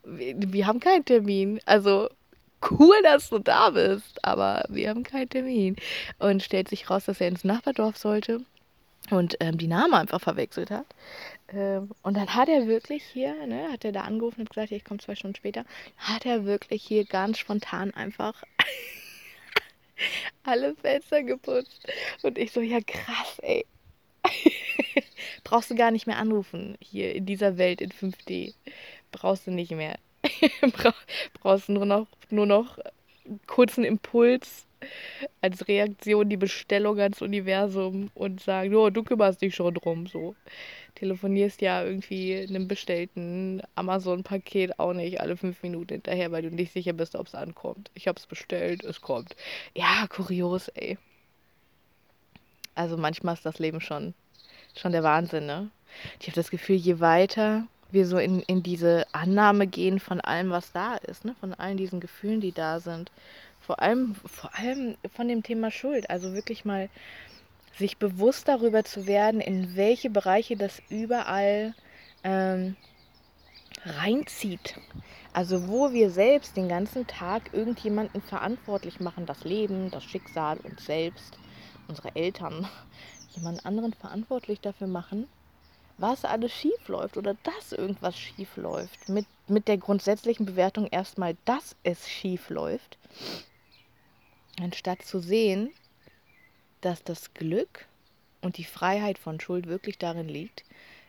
Wir, 0.04 0.34
wir 0.36 0.66
haben 0.66 0.80
keinen 0.80 1.04
Termin. 1.04 1.60
Also, 1.66 2.08
cool, 2.70 2.94
dass 3.02 3.30
du 3.30 3.38
da 3.38 3.70
bist, 3.70 4.24
aber 4.24 4.64
wir 4.68 4.90
haben 4.90 5.02
keinen 5.02 5.28
Termin. 5.28 5.76
Und 6.18 6.42
stellt 6.42 6.68
sich 6.68 6.90
raus, 6.90 7.04
dass 7.06 7.20
er 7.20 7.28
ins 7.28 7.44
Nachbardorf 7.44 7.96
sollte 7.96 8.42
und 9.10 9.36
ähm, 9.40 9.58
die 9.58 9.68
Namen 9.68 9.94
einfach 9.94 10.20
verwechselt 10.20 10.70
hat. 10.70 10.86
Ähm, 11.48 11.90
und 12.02 12.16
dann 12.16 12.34
hat 12.34 12.48
er 12.48 12.66
wirklich 12.66 13.02
hier, 13.04 13.46
ne, 13.46 13.70
hat 13.70 13.84
er 13.84 13.92
da 13.92 14.02
angerufen 14.02 14.40
und 14.40 14.50
gesagt, 14.50 14.72
ich 14.72 14.84
komme 14.84 15.00
zwei 15.00 15.14
Stunden 15.14 15.36
später, 15.36 15.64
hat 15.96 16.26
er 16.26 16.44
wirklich 16.44 16.82
hier 16.82 17.04
ganz 17.04 17.38
spontan 17.38 17.94
einfach 17.94 18.42
alle 20.42 20.74
Fenster 20.76 21.22
geputzt. 21.22 21.86
Und 22.22 22.38
ich 22.38 22.52
so, 22.52 22.60
ja 22.60 22.80
krass, 22.80 23.38
ey. 23.42 23.64
Brauchst 25.44 25.70
du 25.70 25.76
gar 25.76 25.92
nicht 25.92 26.06
mehr 26.06 26.18
anrufen 26.18 26.76
hier 26.80 27.14
in 27.14 27.26
dieser 27.26 27.58
Welt 27.58 27.80
in 27.80 27.90
5D. 27.90 28.54
Brauchst 29.12 29.46
du 29.46 29.52
nicht 29.52 29.70
mehr. 29.70 29.98
brauchst 31.40 31.68
nur 31.68 31.86
noch, 31.86 32.08
nur 32.30 32.46
noch 32.46 32.78
kurzen 33.46 33.84
Impuls 33.84 34.65
als 35.40 35.68
Reaktion 35.68 36.28
die 36.28 36.36
Bestellung 36.36 36.98
ans 36.98 37.22
Universum 37.22 38.10
und 38.14 38.40
sagen, 38.40 38.74
oh, 38.74 38.90
du 38.90 39.02
kümmerst 39.02 39.42
dich 39.42 39.54
schon 39.54 39.74
drum. 39.74 40.06
So 40.06 40.34
telefonierst 40.96 41.60
ja 41.60 41.84
irgendwie 41.84 42.36
einem 42.36 42.66
bestellten 42.68 43.62
Amazon-Paket 43.74 44.78
auch 44.78 44.92
nicht 44.92 45.20
alle 45.20 45.36
fünf 45.36 45.62
Minuten 45.62 45.94
hinterher, 45.94 46.32
weil 46.32 46.42
du 46.42 46.50
nicht 46.50 46.72
sicher 46.72 46.92
bist, 46.92 47.14
ob 47.14 47.26
es 47.26 47.34
ankommt. 47.34 47.90
Ich 47.94 48.08
habe 48.08 48.18
es 48.18 48.26
bestellt, 48.26 48.82
es 48.82 49.00
kommt. 49.00 49.36
Ja, 49.74 50.06
kurios, 50.08 50.68
ey. 50.68 50.98
Also 52.74 52.96
manchmal 52.96 53.34
ist 53.34 53.46
das 53.46 53.58
Leben 53.58 53.80
schon, 53.80 54.14
schon 54.76 54.92
der 54.92 55.02
Wahnsinn, 55.02 55.46
ne? 55.46 55.70
Ich 56.20 56.26
habe 56.26 56.34
das 56.34 56.50
Gefühl, 56.50 56.76
je 56.76 57.00
weiter 57.00 57.66
wir 57.90 58.06
so 58.06 58.18
in, 58.18 58.40
in 58.40 58.62
diese 58.62 59.06
Annahme 59.12 59.66
gehen 59.66 60.00
von 60.00 60.20
allem, 60.20 60.50
was 60.50 60.72
da 60.72 60.96
ist, 60.96 61.24
ne? 61.24 61.34
von 61.40 61.54
allen 61.54 61.76
diesen 61.76 62.00
Gefühlen, 62.00 62.40
die 62.40 62.52
da 62.52 62.80
sind. 62.80 63.10
Vor 63.66 63.82
allem, 63.82 64.14
vor 64.24 64.54
allem 64.54 64.96
von 65.12 65.26
dem 65.26 65.42
Thema 65.42 65.72
Schuld. 65.72 66.08
Also 66.08 66.34
wirklich 66.34 66.64
mal 66.64 66.88
sich 67.76 67.98
bewusst 67.98 68.46
darüber 68.46 68.84
zu 68.84 69.06
werden, 69.08 69.40
in 69.40 69.74
welche 69.74 70.08
Bereiche 70.08 70.56
das 70.56 70.80
überall 70.88 71.74
ähm, 72.22 72.76
reinzieht. 73.84 74.76
Also 75.32 75.68
wo 75.68 75.92
wir 75.92 76.10
selbst 76.10 76.56
den 76.56 76.68
ganzen 76.68 77.08
Tag 77.08 77.52
irgendjemanden 77.52 78.22
verantwortlich 78.22 79.00
machen, 79.00 79.26
das 79.26 79.44
Leben, 79.44 79.90
das 79.90 80.04
Schicksal, 80.04 80.58
uns 80.58 80.86
selbst, 80.86 81.36
unsere 81.88 82.14
Eltern, 82.14 82.68
jemand 83.34 83.66
anderen 83.66 83.92
verantwortlich 83.92 84.60
dafür 84.60 84.86
machen, 84.86 85.26
was 85.98 86.24
alles 86.24 86.52
schief 86.52 86.88
läuft 86.88 87.16
oder 87.16 87.34
dass 87.42 87.72
irgendwas 87.72 88.16
schief 88.16 88.56
läuft. 88.56 89.08
Mit, 89.08 89.26
mit 89.48 89.68
der 89.68 89.78
grundsätzlichen 89.78 90.46
Bewertung 90.46 90.86
erstmal, 90.86 91.36
dass 91.44 91.74
es 91.82 92.08
schief 92.08 92.48
läuft. 92.50 92.98
Anstatt 94.60 95.02
zu 95.02 95.20
sehen, 95.20 95.70
dass 96.80 97.02
das 97.02 97.34
Glück 97.34 97.86
und 98.40 98.58
die 98.58 98.64
Freiheit 98.64 99.18
von 99.18 99.40
Schuld 99.40 99.66
wirklich 99.66 99.98
darin 99.98 100.28
liegt, 100.28 100.64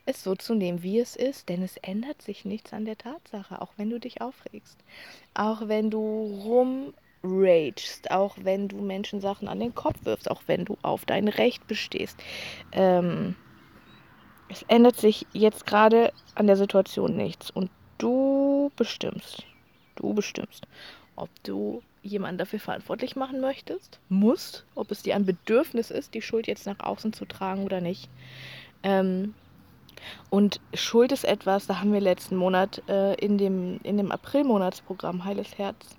es 0.06 0.24
so 0.24 0.36
zu 0.36 0.56
nehmen, 0.56 0.84
wie 0.84 1.00
es 1.00 1.16
ist, 1.16 1.50
denn 1.50 1.62
es 1.62 1.78
ändert 1.78 2.22
sich 2.22 2.46
nichts 2.46 2.74
an 2.74 2.86
der 2.86 2.98
Tatsache, 2.98 3.62
auch 3.62 3.74
wenn 3.78 3.90
du 3.90 4.00
dich 4.00 4.22
aufregst, 4.22 4.78
auch 5.34 5.68
wenn 5.68 5.92
du 5.92 6.94
rumragest, 7.24 8.10
auch 8.12 8.38
wenn 8.42 8.70
du 8.70 8.78
Menschen 8.78 9.20
Sachen 9.20 9.48
an 9.48 9.60
den 9.60 9.76
Kopf 9.76 9.98
wirfst, 10.04 10.32
auch 10.32 10.44
wenn 10.48 10.66
du 10.66 10.78
auf 10.82 11.06
dein 11.06 11.28
Recht 11.28 11.68
bestehst. 11.68 12.18
Ähm, 12.72 13.36
es 14.50 14.64
ändert 14.64 14.98
sich 14.98 15.26
jetzt 15.34 15.66
gerade 15.66 16.14
an 16.36 16.48
der 16.48 16.56
Situation 16.56 17.18
nichts 17.18 17.52
und 17.52 17.70
du 17.98 18.72
bestimmst, 18.78 19.44
du 19.96 20.14
bestimmst, 20.14 20.68
ob 21.18 21.30
du 21.44 21.84
jemanden 22.08 22.38
dafür 22.38 22.60
verantwortlich 22.60 23.16
machen 23.16 23.40
möchtest, 23.42 24.00
musst, 24.10 24.66
ob 24.76 24.92
es 24.92 25.04
dir 25.04 25.16
ein 25.16 25.26
Bedürfnis 25.26 25.92
ist, 25.92 26.14
die 26.14 26.22
Schuld 26.22 26.48
jetzt 26.48 26.66
nach 26.66 26.80
außen 26.80 27.14
zu 27.14 27.26
tragen 27.26 27.64
oder 27.64 27.82
nicht. 27.82 28.10
Ähm, 28.84 29.34
und 30.30 30.62
Schuld 30.74 31.12
ist 31.12 31.26
etwas, 31.26 31.68
da 31.68 31.80
haben 31.80 31.94
wir 31.94 32.02
letzten 32.02 32.36
Monat 32.36 32.82
äh, 32.88 33.16
in 33.16 33.38
dem, 33.38 33.80
in 33.84 33.98
dem 33.98 34.12
April-Monatsprogramm 34.12 35.26
Heiles 35.26 35.58
Herz, 35.58 35.98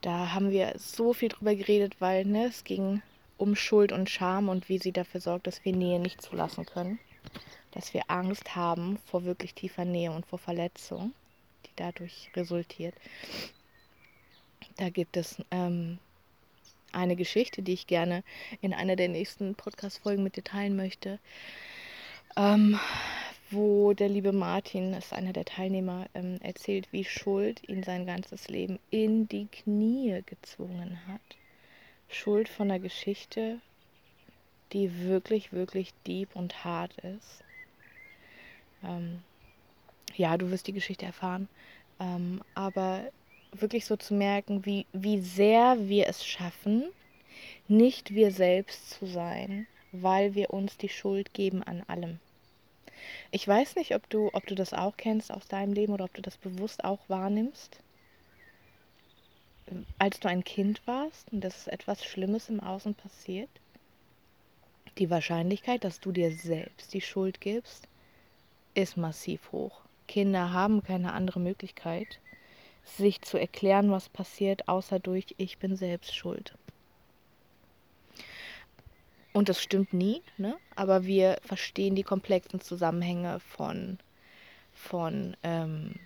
da 0.00 0.32
haben 0.32 0.50
wir 0.50 0.74
so 0.76 1.12
viel 1.12 1.28
drüber 1.28 1.54
geredet, 1.54 1.96
weil 2.00 2.24
ne, 2.24 2.46
es 2.46 2.64
ging 2.64 3.02
um 3.36 3.54
Schuld 3.56 3.92
und 3.92 4.08
Scham 4.08 4.48
und 4.48 4.68
wie 4.68 4.78
sie 4.78 4.92
dafür 4.92 5.20
sorgt, 5.20 5.46
dass 5.46 5.64
wir 5.64 5.74
Nähe 5.74 6.00
nicht 6.00 6.22
zulassen 6.22 6.64
können 6.64 6.98
dass 7.76 7.92
wir 7.92 8.04
Angst 8.08 8.56
haben 8.56 8.96
vor 9.04 9.24
wirklich 9.24 9.52
tiefer 9.52 9.84
Nähe 9.84 10.10
und 10.10 10.24
vor 10.24 10.38
Verletzung, 10.38 11.12
die 11.66 11.72
dadurch 11.76 12.30
resultiert. 12.34 12.94
Da 14.76 14.90
gibt 14.90 15.16
es 15.16 15.42
ähm, 15.50 15.98
eine 16.92 17.16
Geschichte, 17.16 17.62
die 17.62 17.72
ich 17.72 17.86
gerne 17.86 18.22
in 18.60 18.74
einer 18.74 18.96
der 18.96 19.08
nächsten 19.08 19.54
Podcast-Folgen 19.54 20.22
mit 20.22 20.36
dir 20.36 20.44
teilen 20.44 20.76
möchte, 20.76 21.18
ähm, 22.36 22.78
wo 23.50 23.92
der 23.92 24.08
liebe 24.08 24.32
Martin, 24.32 24.92
das 24.92 25.06
ist 25.06 25.12
einer 25.12 25.32
der 25.32 25.44
Teilnehmer, 25.44 26.06
ähm, 26.14 26.38
erzählt, 26.42 26.88
wie 26.92 27.04
Schuld 27.04 27.66
ihn 27.68 27.82
sein 27.82 28.06
ganzes 28.06 28.48
Leben 28.48 28.78
in 28.90 29.28
die 29.28 29.46
Knie 29.46 30.22
gezwungen 30.26 31.00
hat. 31.06 31.20
Schuld 32.08 32.48
von 32.48 32.70
einer 32.70 32.80
Geschichte, 32.80 33.60
die 34.72 35.02
wirklich, 35.02 35.52
wirklich 35.52 35.92
deep 36.06 36.34
und 36.34 36.64
hart 36.64 36.96
ist 36.98 37.44
ähm, 38.86 39.22
ja, 40.14 40.36
du 40.36 40.50
wirst 40.50 40.66
die 40.66 40.72
Geschichte 40.72 41.06
erfahren. 41.06 41.48
Ähm, 42.00 42.42
aber 42.54 43.04
wirklich 43.52 43.86
so 43.86 43.96
zu 43.96 44.14
merken, 44.14 44.64
wie, 44.64 44.86
wie 44.92 45.20
sehr 45.20 45.76
wir 45.88 46.08
es 46.08 46.26
schaffen, 46.26 46.84
nicht 47.68 48.14
wir 48.14 48.30
selbst 48.30 48.90
zu 48.90 49.06
sein, 49.06 49.66
weil 49.92 50.34
wir 50.34 50.50
uns 50.50 50.76
die 50.76 50.88
Schuld 50.88 51.34
geben 51.34 51.62
an 51.62 51.82
allem. 51.86 52.18
Ich 53.30 53.46
weiß 53.46 53.76
nicht, 53.76 53.94
ob 53.94 54.08
du, 54.08 54.30
ob 54.32 54.46
du 54.46 54.54
das 54.54 54.72
auch 54.72 54.96
kennst 54.96 55.32
aus 55.32 55.46
deinem 55.46 55.72
Leben 55.72 55.92
oder 55.92 56.04
ob 56.04 56.14
du 56.14 56.22
das 56.22 56.36
bewusst 56.36 56.84
auch 56.84 57.00
wahrnimmst. 57.08 57.78
Als 59.98 60.20
du 60.20 60.28
ein 60.28 60.44
Kind 60.44 60.86
warst 60.86 61.32
und 61.32 61.42
dass 61.42 61.66
etwas 61.66 62.04
Schlimmes 62.04 62.48
im 62.48 62.60
Außen 62.60 62.94
passiert, 62.94 63.50
die 64.98 65.10
Wahrscheinlichkeit, 65.10 65.84
dass 65.84 66.00
du 66.00 66.12
dir 66.12 66.32
selbst 66.32 66.94
die 66.94 67.00
Schuld 67.00 67.40
gibst, 67.40 67.88
ist 68.74 68.96
massiv 68.96 69.52
hoch. 69.52 69.80
Kinder 70.06 70.52
haben 70.52 70.82
keine 70.82 71.12
andere 71.12 71.40
Möglichkeit, 71.40 72.20
sich 72.86 73.20
zu 73.22 73.36
erklären, 73.36 73.90
was 73.90 74.08
passiert, 74.08 74.68
außer 74.68 74.98
durch 74.98 75.34
ich 75.36 75.58
bin 75.58 75.76
selbst 75.76 76.14
schuld. 76.14 76.54
Und 79.32 79.50
das 79.50 79.60
stimmt 79.60 79.92
nie, 79.92 80.22
ne? 80.38 80.56
aber 80.76 81.04
wir 81.04 81.36
verstehen 81.42 81.94
die 81.94 82.04
komplexen 82.04 82.60
Zusammenhänge 82.60 83.38
von, 83.40 83.98
von, 84.72 85.36
ähm, 85.42 85.96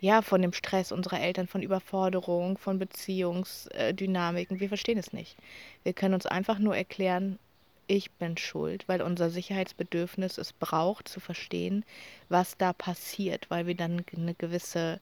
ja, 0.00 0.20
von 0.20 0.42
dem 0.42 0.52
Stress 0.52 0.90
unserer 0.90 1.20
Eltern, 1.20 1.46
von 1.46 1.62
Überforderung, 1.62 2.58
von 2.58 2.80
Beziehungsdynamiken. 2.80 4.58
Wir 4.58 4.68
verstehen 4.68 4.98
es 4.98 5.12
nicht. 5.12 5.36
Wir 5.84 5.92
können 5.92 6.14
uns 6.14 6.26
einfach 6.26 6.58
nur 6.58 6.76
erklären, 6.76 7.38
ich 7.86 8.10
bin 8.10 8.36
schuld, 8.36 8.88
weil 8.88 9.00
unser 9.00 9.30
Sicherheitsbedürfnis 9.30 10.38
es 10.38 10.52
braucht 10.52 11.06
zu 11.06 11.20
verstehen, 11.20 11.84
was 12.28 12.56
da 12.58 12.72
passiert, 12.72 13.48
weil 13.48 13.68
wir 13.68 13.76
dann 13.76 14.04
eine 14.16 14.34
gewisse 14.34 14.98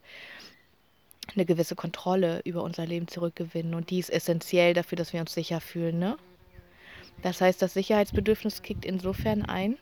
eine 1.34 1.44
gewisse 1.44 1.74
Kontrolle 1.74 2.40
über 2.44 2.62
unser 2.62 2.86
Leben 2.86 3.08
zurückgewinnen 3.08 3.74
und 3.74 3.90
die 3.90 3.98
ist 3.98 4.10
essentiell 4.10 4.74
dafür, 4.74 4.96
dass 4.96 5.12
wir 5.12 5.20
uns 5.20 5.34
sicher 5.34 5.60
fühlen, 5.60 5.98
ne? 5.98 6.16
Das 7.22 7.40
heißt, 7.40 7.62
das 7.62 7.74
Sicherheitsbedürfnis 7.74 8.62
kickt 8.62 8.84
insofern 8.84 9.42
ein. 9.42 9.78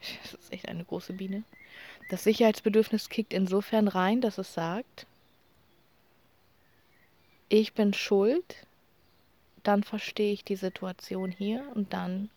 Das 0.22 0.34
ist 0.34 0.52
echt 0.52 0.68
eine 0.68 0.84
große 0.84 1.14
Biene. 1.14 1.44
Das 2.10 2.24
Sicherheitsbedürfnis 2.24 3.08
kickt 3.08 3.32
insofern 3.32 3.88
rein, 3.88 4.20
dass 4.20 4.36
es 4.36 4.52
sagt, 4.52 5.06
ich 7.48 7.72
bin 7.72 7.94
schuld, 7.94 8.66
dann 9.62 9.82
verstehe 9.82 10.32
ich 10.32 10.44
die 10.44 10.56
Situation 10.56 11.30
hier 11.30 11.64
und 11.74 11.92
dann 11.94 12.28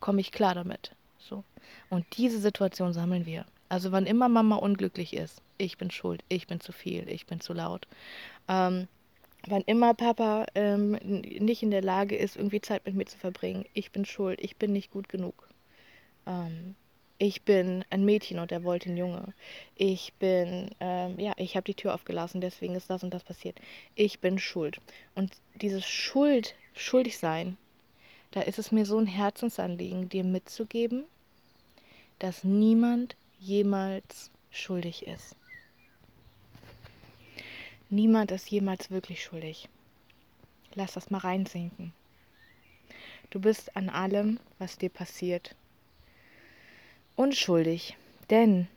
komme 0.00 0.20
ich 0.20 0.32
klar 0.32 0.54
damit. 0.54 0.96
So. 1.18 1.44
Und 1.88 2.04
diese 2.16 2.40
Situation 2.40 2.92
sammeln 2.92 3.26
wir. 3.26 3.46
Also 3.72 3.90
wann 3.90 4.04
immer 4.04 4.28
Mama 4.28 4.56
unglücklich 4.56 5.14
ist, 5.14 5.40
ich 5.56 5.78
bin 5.78 5.90
schuld, 5.90 6.22
ich 6.28 6.46
bin 6.46 6.60
zu 6.60 6.72
viel, 6.72 7.08
ich 7.08 7.24
bin 7.24 7.40
zu 7.40 7.54
laut. 7.54 7.88
Ähm, 8.46 8.86
wann 9.46 9.62
immer 9.62 9.94
Papa 9.94 10.44
ähm, 10.54 10.92
nicht 10.92 11.62
in 11.62 11.70
der 11.70 11.80
Lage 11.80 12.14
ist, 12.14 12.36
irgendwie 12.36 12.60
Zeit 12.60 12.84
mit 12.84 12.94
mir 12.96 13.06
zu 13.06 13.16
verbringen, 13.16 13.64
ich 13.72 13.90
bin 13.90 14.04
schuld, 14.04 14.38
ich 14.42 14.56
bin 14.56 14.74
nicht 14.74 14.90
gut 14.90 15.08
genug. 15.08 15.48
Ähm, 16.26 16.74
ich 17.16 17.44
bin 17.44 17.82
ein 17.88 18.04
Mädchen 18.04 18.40
und 18.40 18.52
er 18.52 18.62
wollte 18.62 18.90
ein 18.90 18.98
Junge. 18.98 19.32
Ich 19.74 20.12
bin, 20.18 20.72
ähm, 20.80 21.18
ja, 21.18 21.32
ich 21.38 21.56
habe 21.56 21.64
die 21.64 21.74
Tür 21.74 21.94
aufgelassen, 21.94 22.42
deswegen 22.42 22.74
ist 22.74 22.90
das 22.90 23.02
und 23.02 23.14
das 23.14 23.24
passiert. 23.24 23.58
Ich 23.94 24.18
bin 24.18 24.38
schuld. 24.38 24.82
Und 25.14 25.32
dieses 25.54 25.86
Schuld, 25.86 26.56
schuldig 26.74 27.16
sein, 27.16 27.56
da 28.32 28.42
ist 28.42 28.58
es 28.58 28.70
mir 28.70 28.84
so 28.84 28.98
ein 28.98 29.06
Herzensanliegen, 29.06 30.10
dir 30.10 30.24
mitzugeben, 30.24 31.04
dass 32.18 32.44
niemand 32.44 33.16
jemals 33.42 34.30
schuldig 34.50 35.06
ist. 35.06 35.34
Niemand 37.90 38.30
ist 38.30 38.48
jemals 38.48 38.90
wirklich 38.90 39.22
schuldig. 39.22 39.68
Lass 40.74 40.92
das 40.92 41.10
mal 41.10 41.18
reinsinken. 41.18 41.92
Du 43.30 43.40
bist 43.40 43.76
an 43.76 43.90
allem, 43.90 44.38
was 44.58 44.78
dir 44.78 44.90
passiert, 44.90 45.56
unschuldig. 47.16 47.96
Denn 48.30 48.68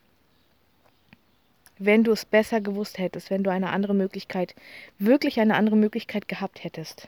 wenn 1.77 2.03
du 2.03 2.11
es 2.11 2.25
besser 2.25 2.59
gewusst 2.59 2.97
hättest, 2.97 3.29
wenn 3.29 3.43
du 3.43 3.51
eine 3.51 3.69
andere 3.69 3.93
Möglichkeit, 3.93 4.55
wirklich 4.97 5.39
eine 5.39 5.55
andere 5.55 5.75
Möglichkeit 5.75 6.27
gehabt 6.27 6.63
hättest, 6.63 7.07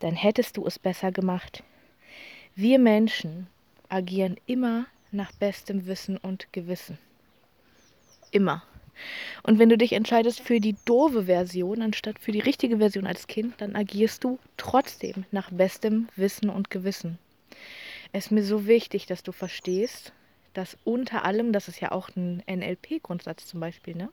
dann 0.00 0.14
hättest 0.14 0.56
du 0.58 0.66
es 0.66 0.78
besser 0.78 1.12
gemacht. 1.12 1.62
Wir 2.54 2.78
Menschen 2.78 3.46
agieren 3.88 4.36
immer 4.46 4.86
nach 5.12 5.32
bestem 5.32 5.86
Wissen 5.86 6.16
und 6.16 6.52
Gewissen. 6.52 6.98
Immer. 8.30 8.62
Und 9.42 9.58
wenn 9.58 9.68
du 9.68 9.78
dich 9.78 9.92
entscheidest 9.92 10.40
für 10.40 10.60
die 10.60 10.76
doofe 10.84 11.24
Version 11.24 11.82
anstatt 11.82 12.18
für 12.18 12.32
die 12.32 12.40
richtige 12.40 12.78
Version 12.78 13.06
als 13.06 13.26
Kind, 13.26 13.54
dann 13.58 13.74
agierst 13.74 14.24
du 14.24 14.38
trotzdem 14.56 15.24
nach 15.30 15.50
bestem 15.50 16.08
Wissen 16.16 16.50
und 16.50 16.70
Gewissen. 16.70 17.18
Es 18.12 18.26
ist 18.26 18.30
mir 18.30 18.44
so 18.44 18.66
wichtig, 18.66 19.06
dass 19.06 19.22
du 19.22 19.32
verstehst, 19.32 20.12
dass 20.52 20.76
unter 20.84 21.24
allem, 21.24 21.52
das 21.52 21.68
ist 21.68 21.80
ja 21.80 21.92
auch 21.92 22.08
ein 22.16 22.42
NLP-Grundsatz 22.48 23.46
zum 23.46 23.60
Beispiel, 23.60 23.94
ne? 23.96 24.10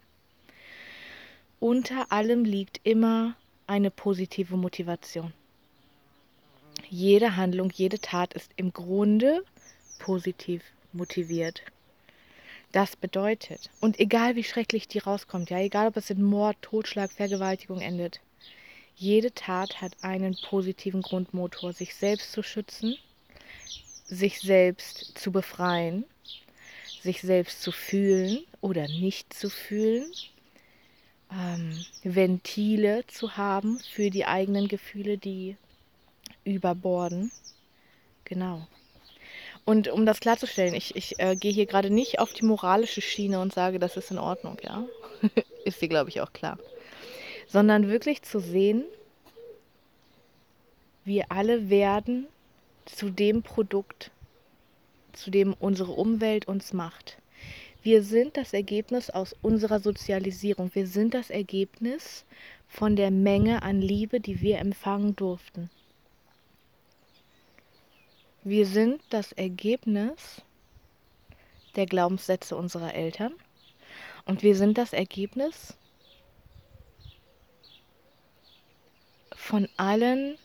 Unter 1.59 2.11
allem 2.11 2.45
liegt 2.45 2.81
immer 2.83 3.35
eine 3.65 3.89
positive 3.89 4.55
Motivation. 4.55 5.33
Jede 6.89 7.35
Handlung, 7.35 7.71
jede 7.73 7.99
Tat 7.99 8.33
ist 8.35 8.51
im 8.55 8.71
Grunde 8.71 9.43
positiv 9.97 10.61
motiviert. 10.97 11.61
Das 12.73 12.95
bedeutet, 12.95 13.69
und 13.79 13.99
egal 13.99 14.35
wie 14.35 14.43
schrecklich 14.43 14.87
die 14.87 14.99
rauskommt, 14.99 15.49
ja, 15.49 15.59
egal 15.59 15.87
ob 15.87 15.97
es 15.97 16.09
in 16.09 16.21
Mord, 16.21 16.57
Totschlag, 16.61 17.11
Vergewaltigung 17.11 17.79
endet, 17.79 18.19
jede 18.95 19.33
Tat 19.33 19.79
hat 19.79 19.93
einen 20.01 20.37
positiven 20.49 21.01
Grundmotor, 21.01 21.71
sich 21.71 21.95
selbst 21.95 22.31
zu 22.33 22.43
schützen, 22.43 22.97
sich 24.05 24.39
selbst 24.39 25.17
zu 25.17 25.31
befreien, 25.31 26.03
sich 27.01 27.21
selbst 27.21 27.61
zu 27.61 27.71
fühlen 27.71 28.39
oder 28.59 28.87
nicht 28.87 29.33
zu 29.33 29.49
fühlen, 29.49 30.11
ähm, 31.31 31.85
Ventile 32.03 33.05
zu 33.07 33.37
haben 33.37 33.79
für 33.79 34.09
die 34.09 34.25
eigenen 34.25 34.67
Gefühle, 34.67 35.17
die 35.17 35.57
überborden. 36.43 37.31
Genau. 38.23 38.67
Und 39.67 39.89
um 39.89 40.05
das 40.05 40.21
klarzustellen, 40.21 40.73
ich, 40.73 40.95
ich 40.95 41.19
äh, 41.19 41.35
gehe 41.35 41.51
hier 41.51 41.65
gerade 41.65 41.89
nicht 41.89 42.19
auf 42.19 42.31
die 42.31 42.45
moralische 42.45 43.01
Schiene 43.01 43.41
und 43.41 43.53
sage, 43.53 43.79
das 43.79 43.97
ist 43.97 44.11
in 44.11 44.17
Ordnung, 44.17 44.57
ja. 44.63 44.85
ist 45.65 45.81
dir, 45.81 45.89
glaube 45.89 46.09
ich, 46.09 46.21
auch 46.21 46.31
klar. 46.31 46.57
Sondern 47.47 47.89
wirklich 47.89 48.21
zu 48.21 48.39
sehen, 48.39 48.85
wir 51.03 51.33
alle 51.33 51.69
werden 51.69 52.27
zu 52.85 53.09
dem 53.09 53.43
Produkt, 53.43 54.11
zu 55.11 55.31
dem 55.31 55.53
unsere 55.59 55.91
Umwelt 55.91 56.47
uns 56.47 56.71
macht. 56.71 57.17
Wir 57.83 58.03
sind 58.03 58.37
das 58.37 58.53
Ergebnis 58.53 59.09
aus 59.09 59.35
unserer 59.41 59.81
Sozialisierung. 59.81 60.71
Wir 60.75 60.87
sind 60.87 61.13
das 61.13 61.29
Ergebnis 61.29 62.23
von 62.69 62.95
der 62.95 63.11
Menge 63.11 63.63
an 63.63 63.81
Liebe, 63.81 64.21
die 64.21 64.39
wir 64.39 64.59
empfangen 64.59 65.17
durften. 65.17 65.69
Wir 68.49 68.65
sind 68.65 69.01
das 69.09 69.33
Ergebnis 69.33 70.41
der 71.75 71.85
Glaubenssätze 71.85 72.55
unserer 72.55 72.93
Eltern 72.93 73.33
und 74.23 74.41
wir 74.41 74.55
sind 74.55 74.77
das 74.77 74.93
Ergebnis 74.93 75.75
von 79.35 79.67
allen 79.75 80.37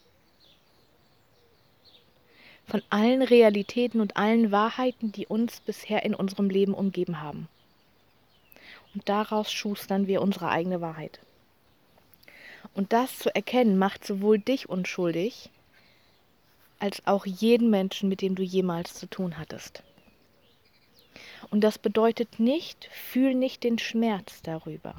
von 2.67 2.83
allen 2.91 3.23
Realitäten 3.23 4.01
und 4.01 4.17
allen 4.17 4.51
Wahrheiten, 4.51 5.13
die 5.13 5.29
uns 5.29 5.61
bisher 5.61 6.05
in 6.05 6.17
unserem 6.17 6.51
Leben 6.51 6.75
umgeben 6.75 7.21
haben. 7.21 7.47
Und 8.95 9.09
daraus 9.09 9.53
schustern 9.53 10.09
wir 10.09 10.23
unsere 10.23 10.49
eigene 10.49 10.81
Wahrheit. 10.81 11.21
Und 12.75 12.93
das 12.93 13.21
zu 13.21 13.33
erkennen, 13.33 13.79
macht 13.79 14.05
sowohl 14.05 14.41
dich 14.41 14.69
unschuldig, 14.69 15.52
als 16.83 17.07
auch 17.07 17.27
jeden 17.27 17.71
Menschen, 17.71 18.09
mit 18.09 18.23
dem 18.23 18.35
du 18.35 18.43
jemals 18.43 18.95
zu 18.95 19.07
tun 19.07 19.39
hattest. 19.39 19.85
Und 21.49 21.61
das 21.61 21.79
bedeutet 21.79 22.41
nicht, 22.41 22.89
fühl 22.91 23.37
nicht 23.37 23.63
den 23.63 23.79
Schmerz 23.79 24.43
darüber. 24.43 24.97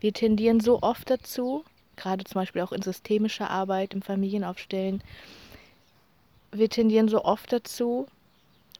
Wir 0.00 0.12
tendieren 0.12 0.60
so 0.60 0.82
oft 0.82 1.08
dazu, 1.08 1.64
gerade 1.96 2.24
zum 2.24 2.42
Beispiel 2.42 2.60
auch 2.60 2.72
in 2.72 2.82
systemischer 2.82 3.48
Arbeit, 3.48 3.94
im 3.94 4.02
Familienaufstellen, 4.02 5.02
wir 6.52 6.68
tendieren 6.68 7.08
so 7.08 7.24
oft 7.24 7.54
dazu, 7.54 8.06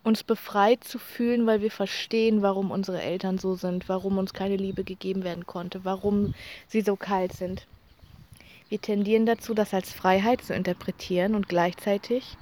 uns 0.05 0.23
befreit 0.23 0.85
zu 0.85 0.99
fühlen, 0.99 1.47
weil 1.47 1.63
wir 1.63 1.71
verstehen, 1.71 2.43
warum 2.43 2.71
unsere 2.71 3.01
Eltern 3.01 3.39
so 3.39 3.55
sind, 3.55 3.89
warum 3.89 4.19
uns 4.19 4.35
keine 4.35 4.57
Liebe 4.57 4.85
gegeben 4.85 5.25
werden 5.25 5.47
konnte, 5.47 5.87
warum 5.87 6.35
sie 6.67 6.83
so 6.83 6.95
kalt 6.95 7.33
sind. 7.33 7.67
Wir 8.69 8.81
tendieren 8.81 9.25
dazu, 9.25 9.55
das 9.55 9.73
als 9.73 9.93
Freiheit 9.93 10.43
zu 10.43 10.55
interpretieren 10.55 11.35
und 11.35 11.49
gleichzeitig 11.49 12.37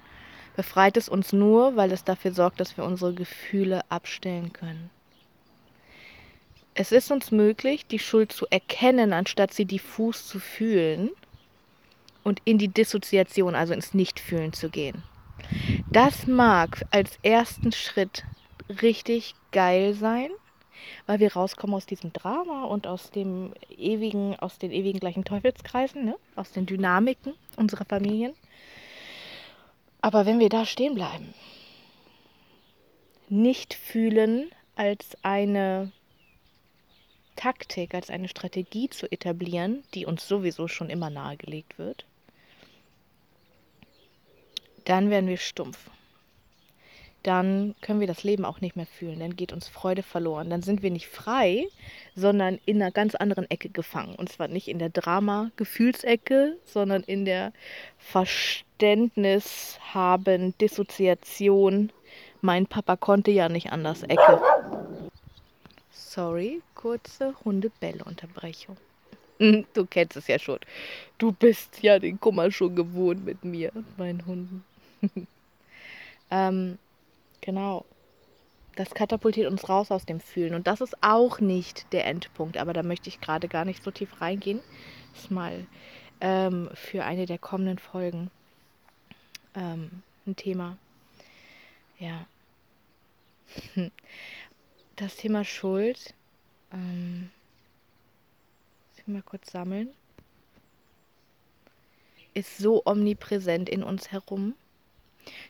befreit 0.56 0.96
es 0.96 1.08
uns 1.08 1.32
nur, 1.32 1.76
weil 1.76 1.92
es 1.92 2.02
dafür 2.02 2.32
sorgt, 2.32 2.60
dass 2.60 2.76
wir 2.76 2.84
unsere 2.84 3.14
Gefühle 3.14 3.82
abstellen 3.90 4.52
können. 4.52 4.90
Es 6.74 6.92
ist 6.92 7.10
uns 7.10 7.30
möglich, 7.30 7.86
die 7.86 7.98
Schuld 7.98 8.32
zu 8.32 8.46
erkennen, 8.50 9.12
anstatt 9.12 9.52
sie 9.54 9.64
diffus 9.64 10.26
zu 10.26 10.40
fühlen 10.40 11.10
und 12.22 12.42
in 12.44 12.58
die 12.58 12.68
Dissoziation, 12.68 13.54
also 13.54 13.72
ins 13.72 13.94
Nichtfühlen 13.94 14.52
zu 14.52 14.68
gehen. 14.68 15.02
Das 15.90 16.26
mag 16.26 16.84
als 16.90 17.18
ersten 17.22 17.72
Schritt 17.72 18.24
richtig 18.82 19.34
geil 19.52 19.94
sein, 19.94 20.30
weil 21.06 21.20
wir 21.20 21.32
rauskommen 21.32 21.74
aus 21.74 21.86
diesem 21.86 22.12
Drama 22.12 22.64
und 22.64 22.86
aus 22.86 23.10
dem 23.10 23.52
ewigen, 23.76 24.38
aus 24.38 24.58
den 24.58 24.72
ewigen 24.72 25.00
gleichen 25.00 25.24
Teufelskreisen, 25.24 26.04
ne? 26.04 26.16
aus 26.34 26.52
den 26.52 26.66
Dynamiken 26.66 27.34
unserer 27.56 27.84
Familien. 27.84 28.34
Aber 30.00 30.26
wenn 30.26 30.38
wir 30.38 30.48
da 30.48 30.64
stehen 30.64 30.94
bleiben, 30.94 31.34
nicht 33.28 33.74
fühlen 33.74 34.50
als 34.76 35.16
eine 35.22 35.90
Taktik, 37.34 37.94
als 37.94 38.10
eine 38.10 38.28
Strategie 38.28 38.88
zu 38.88 39.10
etablieren, 39.10 39.84
die 39.94 40.06
uns 40.06 40.26
sowieso 40.26 40.68
schon 40.68 40.90
immer 40.90 41.10
nahegelegt 41.10 41.78
wird, 41.78 42.04
dann 44.84 45.10
werden 45.10 45.28
wir 45.28 45.36
stumpf 45.36 45.90
dann 47.26 47.74
können 47.80 47.98
wir 47.98 48.06
das 48.06 48.22
Leben 48.22 48.44
auch 48.44 48.60
nicht 48.60 48.76
mehr 48.76 48.86
fühlen. 48.86 49.18
Dann 49.18 49.34
geht 49.34 49.52
uns 49.52 49.66
Freude 49.66 50.04
verloren. 50.04 50.48
Dann 50.48 50.62
sind 50.62 50.84
wir 50.84 50.92
nicht 50.92 51.08
frei, 51.08 51.66
sondern 52.14 52.60
in 52.66 52.80
einer 52.80 52.92
ganz 52.92 53.16
anderen 53.16 53.50
Ecke 53.50 53.68
gefangen. 53.68 54.14
Und 54.14 54.30
zwar 54.30 54.46
nicht 54.46 54.68
in 54.68 54.78
der 54.78 54.90
Drama-Gefühlsecke, 54.90 56.56
sondern 56.64 57.02
in 57.02 57.24
der 57.24 57.52
Verständnis 57.98 59.76
haben, 59.92 60.56
Dissoziation. 60.58 61.90
Mein 62.42 62.68
Papa 62.68 62.94
konnte 62.94 63.32
ja 63.32 63.48
nicht 63.48 63.72
anders 63.72 64.04
Ecke. 64.04 64.40
Sorry, 65.90 66.62
kurze 66.76 67.34
Hundebälle-Unterbrechung. 67.44 68.76
Du 69.38 69.84
kennst 69.90 70.16
es 70.16 70.28
ja 70.28 70.38
schon. 70.38 70.60
Du 71.18 71.32
bist 71.32 71.82
ja 71.82 71.98
den 71.98 72.20
Kummer 72.20 72.52
schon 72.52 72.76
gewohnt 72.76 73.24
mit 73.24 73.44
mir 73.44 73.72
und 73.74 73.98
meinen 73.98 74.24
Hunden. 74.26 74.64
ähm, 76.30 76.78
Genau. 77.46 77.84
Das 78.74 78.90
katapultiert 78.90 79.48
uns 79.48 79.68
raus 79.68 79.92
aus 79.92 80.04
dem 80.04 80.18
Fühlen. 80.18 80.54
Und 80.54 80.66
das 80.66 80.80
ist 80.80 80.96
auch 81.00 81.38
nicht 81.38 81.92
der 81.92 82.04
Endpunkt. 82.04 82.56
Aber 82.58 82.72
da 82.72 82.82
möchte 82.82 83.08
ich 83.08 83.20
gerade 83.20 83.46
gar 83.46 83.64
nicht 83.64 83.84
so 83.84 83.92
tief 83.92 84.20
reingehen. 84.20 84.60
Das 85.12 85.22
ist 85.22 85.30
mal 85.30 85.64
ähm, 86.20 86.68
für 86.74 87.04
eine 87.04 87.24
der 87.24 87.38
kommenden 87.38 87.78
Folgen 87.78 88.32
ähm, 89.54 90.02
ein 90.26 90.36
Thema. 90.36 90.76
Ja. 91.98 92.26
Das 94.96 95.16
Thema 95.16 95.44
Schuld. 95.44 96.14
Ähm, 96.72 97.28
ich 98.96 99.06
mal 99.06 99.20
kurz 99.20 99.52
sammeln. 99.52 99.90
Ist 102.32 102.56
so 102.56 102.80
omnipräsent 102.86 103.68
in 103.68 103.82
uns 103.82 104.10
herum 104.10 104.54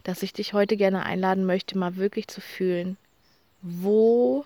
dass 0.04 0.22
ich 0.22 0.32
dich 0.32 0.52
heute 0.52 0.76
gerne 0.76 1.04
einladen 1.04 1.44
möchte, 1.46 1.76
mal 1.76 1.96
wirklich 1.96 2.28
zu 2.28 2.40
fühlen, 2.40 2.96
wo 3.62 4.44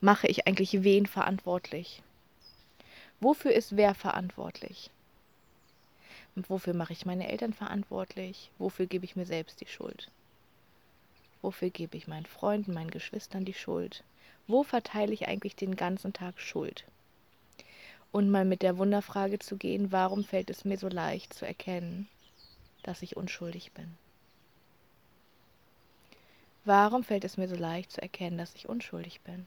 mache 0.00 0.26
ich 0.26 0.46
eigentlich 0.46 0.82
wen 0.82 1.06
verantwortlich? 1.06 2.02
Wofür 3.20 3.52
ist 3.52 3.76
wer 3.76 3.94
verantwortlich? 3.94 4.90
Und 6.36 6.48
wofür 6.48 6.74
mache 6.74 6.92
ich 6.92 7.04
meine 7.04 7.28
Eltern 7.28 7.52
verantwortlich? 7.52 8.50
Wofür 8.58 8.86
gebe 8.86 9.04
ich 9.04 9.16
mir 9.16 9.26
selbst 9.26 9.60
die 9.60 9.66
Schuld? 9.66 10.08
Wofür 11.42 11.70
gebe 11.70 11.96
ich 11.96 12.08
meinen 12.08 12.26
Freunden, 12.26 12.72
meinen 12.72 12.90
Geschwistern 12.90 13.44
die 13.44 13.54
Schuld? 13.54 14.04
Wo 14.46 14.62
verteile 14.62 15.12
ich 15.12 15.28
eigentlich 15.28 15.56
den 15.56 15.76
ganzen 15.76 16.12
Tag 16.12 16.40
Schuld? 16.40 16.84
Und 18.12 18.30
mal 18.30 18.44
mit 18.44 18.62
der 18.62 18.78
Wunderfrage 18.78 19.38
zu 19.38 19.56
gehen, 19.56 19.92
warum 19.92 20.24
fällt 20.24 20.50
es 20.50 20.64
mir 20.64 20.78
so 20.78 20.88
leicht 20.88 21.32
zu 21.32 21.46
erkennen, 21.46 22.08
dass 22.82 23.02
ich 23.02 23.16
unschuldig 23.16 23.72
bin? 23.72 23.96
Warum 26.64 27.04
fällt 27.04 27.24
es 27.24 27.36
mir 27.36 27.48
so 27.48 27.56
leicht 27.56 27.92
zu 27.92 28.02
erkennen, 28.02 28.38
dass 28.38 28.54
ich 28.54 28.68
unschuldig 28.68 29.20
bin? 29.22 29.46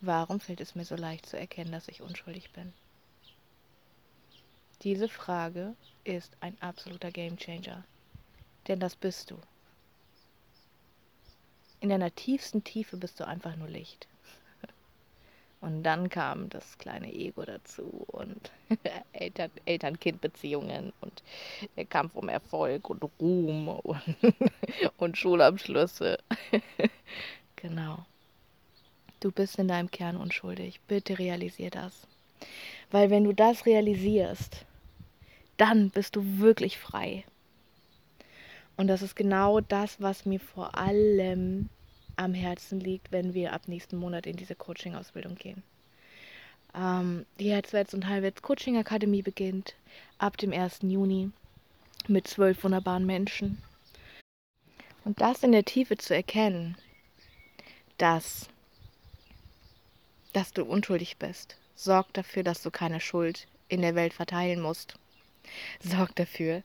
Warum 0.00 0.40
fällt 0.40 0.60
es 0.60 0.74
mir 0.74 0.84
so 0.84 0.96
leicht 0.96 1.26
zu 1.26 1.38
erkennen, 1.38 1.72
dass 1.72 1.88
ich 1.88 2.02
unschuldig 2.02 2.50
bin? 2.52 2.72
Diese 4.82 5.08
Frage 5.08 5.76
ist 6.04 6.36
ein 6.40 6.60
absoluter 6.60 7.12
Gamechanger, 7.12 7.84
denn 8.66 8.80
das 8.80 8.96
bist 8.96 9.30
du. 9.30 9.38
in 11.82 11.88
deiner 11.88 12.14
tiefsten 12.14 12.62
Tiefe 12.62 12.96
bist 12.96 13.18
du 13.18 13.26
einfach 13.26 13.56
nur 13.56 13.68
Licht. 13.68 14.06
Und 15.62 15.84
dann 15.84 16.10
kam 16.10 16.48
das 16.50 16.76
kleine 16.78 17.14
Ego 17.14 17.44
dazu 17.44 18.04
und 18.08 18.50
Eltern-Kind-Beziehungen 19.64 20.92
und 21.00 21.22
der 21.76 21.84
Kampf 21.84 22.16
um 22.16 22.28
Erfolg 22.28 22.90
und 22.90 23.04
Ruhm 23.20 23.68
und, 23.68 24.02
und 24.96 25.16
Schulabschlüsse. 25.16 26.18
genau. 27.56 28.04
Du 29.20 29.30
bist 29.30 29.56
in 29.60 29.68
deinem 29.68 29.88
Kern 29.88 30.16
unschuldig. 30.16 30.80
Bitte 30.88 31.20
realisier 31.20 31.70
das. 31.70 32.08
Weil 32.90 33.10
wenn 33.10 33.22
du 33.22 33.32
das 33.32 33.64
realisierst, 33.64 34.66
dann 35.58 35.90
bist 35.90 36.16
du 36.16 36.40
wirklich 36.40 36.76
frei. 36.76 37.24
Und 38.76 38.88
das 38.88 39.00
ist 39.00 39.14
genau 39.14 39.60
das, 39.60 40.00
was 40.00 40.26
mir 40.26 40.40
vor 40.40 40.76
allem 40.76 41.68
am 42.16 42.34
Herzen 42.34 42.80
liegt, 42.80 43.12
wenn 43.12 43.34
wir 43.34 43.52
ab 43.52 43.68
nächsten 43.68 43.96
Monat 43.96 44.26
in 44.26 44.36
diese 44.36 44.54
Coaching-Ausbildung 44.54 45.34
gehen. 45.36 45.62
Ähm, 46.74 47.26
die 47.38 47.50
Herzwärts- 47.50 47.94
und 47.94 48.06
Heilwärts-Coaching-Akademie 48.06 49.22
beginnt 49.22 49.74
ab 50.18 50.36
dem 50.36 50.52
1. 50.52 50.80
Juni 50.82 51.30
mit 52.08 52.26
zwölf 52.26 52.64
wunderbaren 52.64 53.06
Menschen. 53.06 53.62
Und 55.04 55.20
das 55.20 55.42
in 55.42 55.52
der 55.52 55.64
Tiefe 55.64 55.96
zu 55.96 56.14
erkennen, 56.14 56.76
dass, 57.98 58.48
dass 60.32 60.52
du 60.52 60.64
unschuldig 60.64 61.18
bist, 61.18 61.56
sorgt 61.74 62.16
dafür, 62.16 62.42
dass 62.42 62.62
du 62.62 62.70
keine 62.70 63.00
Schuld 63.00 63.46
in 63.68 63.82
der 63.82 63.94
Welt 63.94 64.14
verteilen 64.14 64.60
musst. 64.60 64.94
Sorgt 65.80 66.18
dafür, 66.18 66.62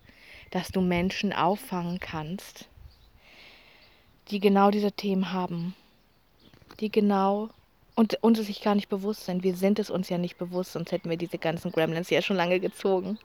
dass 0.51 0.69
du 0.69 0.81
Menschen 0.81 1.33
auffangen 1.33 1.99
kannst, 1.99 2.67
die 4.29 4.39
genau 4.39 4.71
diese 4.71 4.91
Themen 4.91 5.31
haben, 5.31 5.75
die 6.79 6.91
genau 6.91 7.49
und 7.95 8.21
uns 8.21 8.39
sich 8.39 8.61
gar 8.61 8.75
nicht 8.75 8.89
bewusst 8.89 9.25
sind. 9.25 9.43
Wir 9.43 9.55
sind 9.55 9.79
es 9.79 9.89
uns 9.89 10.09
ja 10.09 10.17
nicht 10.17 10.37
bewusst, 10.37 10.73
sonst 10.73 10.91
hätten 10.91 11.09
wir 11.09 11.17
diese 11.17 11.37
ganzen 11.37 11.71
Gremlins 11.71 12.09
ja 12.09 12.21
schon 12.21 12.35
lange 12.35 12.59
gezogen 12.59 13.17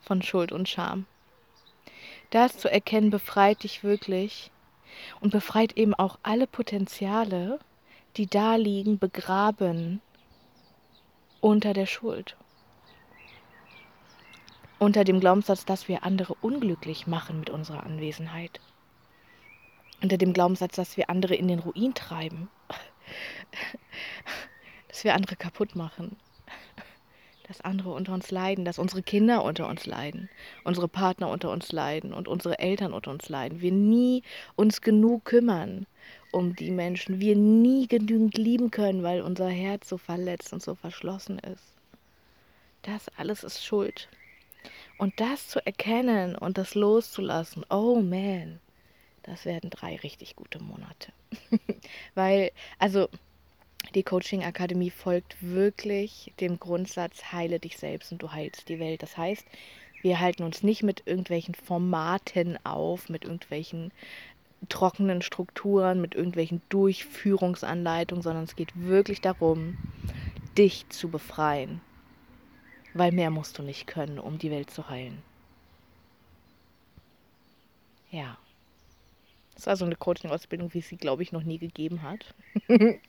von 0.00 0.22
Schuld 0.22 0.52
und 0.52 0.68
Scham. 0.68 1.06
Das 2.30 2.56
zu 2.56 2.70
erkennen 2.70 3.10
befreit 3.10 3.62
dich 3.62 3.82
wirklich 3.82 4.50
und 5.20 5.30
befreit 5.30 5.76
eben 5.76 5.94
auch 5.94 6.18
alle 6.22 6.46
Potenziale, 6.46 7.58
die 8.16 8.26
da 8.26 8.56
liegen, 8.56 8.98
begraben 8.98 10.00
unter 11.40 11.72
der 11.72 11.86
Schuld. 11.86 12.36
Unter 14.78 15.04
dem 15.04 15.20
Glaubenssatz, 15.20 15.64
dass 15.64 15.88
wir 15.88 16.04
andere 16.04 16.34
unglücklich 16.40 17.06
machen 17.06 17.40
mit 17.40 17.50
unserer 17.50 17.82
Anwesenheit 17.84 18.60
unter 20.02 20.18
dem 20.18 20.32
Glaubenssatz, 20.32 20.76
dass 20.76 20.96
wir 20.96 21.10
andere 21.10 21.34
in 21.34 21.48
den 21.48 21.58
Ruin 21.58 21.94
treiben, 21.94 22.48
dass 24.88 25.04
wir 25.04 25.14
andere 25.14 25.36
kaputt 25.36 25.74
machen, 25.74 26.16
dass 27.48 27.62
andere 27.62 27.92
unter 27.92 28.12
uns 28.12 28.30
leiden, 28.30 28.64
dass 28.64 28.78
unsere 28.78 29.02
Kinder 29.02 29.42
unter 29.42 29.68
uns 29.68 29.86
leiden, 29.86 30.28
unsere 30.64 30.86
Partner 30.86 31.30
unter 31.30 31.50
uns 31.50 31.72
leiden. 31.72 32.12
Und 32.12 32.28
unsere 32.28 32.58
Eltern 32.58 32.92
unter 32.92 33.10
uns 33.10 33.30
leiden. 33.30 33.62
Wir 33.62 33.72
nie 33.72 34.22
uns 34.54 34.82
genug 34.82 35.24
kümmern 35.24 35.86
um 36.30 36.54
die 36.54 36.70
Menschen, 36.70 37.20
wir 37.20 37.36
nie 37.36 37.88
genügend 37.88 38.36
lieben 38.36 38.70
können, 38.70 39.02
weil 39.02 39.22
unser 39.22 39.48
Herz 39.48 39.88
so 39.88 39.96
verletzt 39.96 40.52
und 40.52 40.62
so 40.62 40.74
verschlossen 40.74 41.38
ist. 41.38 41.64
Das 42.82 43.08
alles 43.16 43.44
ist 43.44 43.64
Schuld. 43.64 44.08
Und 44.98 45.20
das 45.20 45.48
zu 45.48 45.64
erkennen 45.64 46.34
und 46.34 46.58
das 46.58 46.74
loszulassen, 46.74 47.64
oh 47.70 48.00
man, 48.00 48.60
das 49.22 49.44
werden 49.44 49.70
drei 49.70 49.96
richtig 49.96 50.36
gute 50.36 50.62
Monate. 50.62 51.12
Weil, 52.14 52.52
also 52.78 53.08
die 53.94 54.02
Coaching 54.02 54.44
Akademie 54.44 54.90
folgt 54.90 55.36
wirklich 55.40 56.32
dem 56.40 56.58
Grundsatz, 56.58 57.32
heile 57.32 57.58
dich 57.58 57.78
selbst 57.78 58.12
und 58.12 58.22
du 58.22 58.32
heilst 58.32 58.68
die 58.68 58.78
Welt. 58.78 59.02
Das 59.02 59.16
heißt, 59.16 59.46
wir 60.02 60.20
halten 60.20 60.42
uns 60.42 60.62
nicht 60.62 60.82
mit 60.82 61.02
irgendwelchen 61.06 61.54
Formaten 61.54 62.58
auf, 62.64 63.08
mit 63.08 63.24
irgendwelchen 63.24 63.92
trockenen 64.68 65.22
Strukturen, 65.22 66.00
mit 66.00 66.14
irgendwelchen 66.14 66.60
Durchführungsanleitungen, 66.68 68.22
sondern 68.22 68.44
es 68.44 68.56
geht 68.56 68.72
wirklich 68.74 69.20
darum, 69.20 69.78
dich 70.56 70.88
zu 70.88 71.08
befreien. 71.08 71.80
Weil 72.94 73.12
mehr 73.12 73.30
musst 73.30 73.58
du 73.58 73.62
nicht 73.62 73.86
können, 73.86 74.18
um 74.18 74.38
die 74.38 74.50
Welt 74.50 74.70
zu 74.70 74.88
heilen. 74.88 75.22
Ja. 78.10 78.36
Das 79.58 79.66
war 79.66 79.76
so 79.76 79.84
eine 79.84 79.96
Coaching-Ausbildung, 79.96 80.72
wie 80.72 80.78
es 80.78 80.88
sie, 80.88 80.96
glaube 80.96 81.24
ich, 81.24 81.32
noch 81.32 81.42
nie 81.42 81.58
gegeben 81.58 82.02
hat. 82.02 82.32
wie 82.68 83.00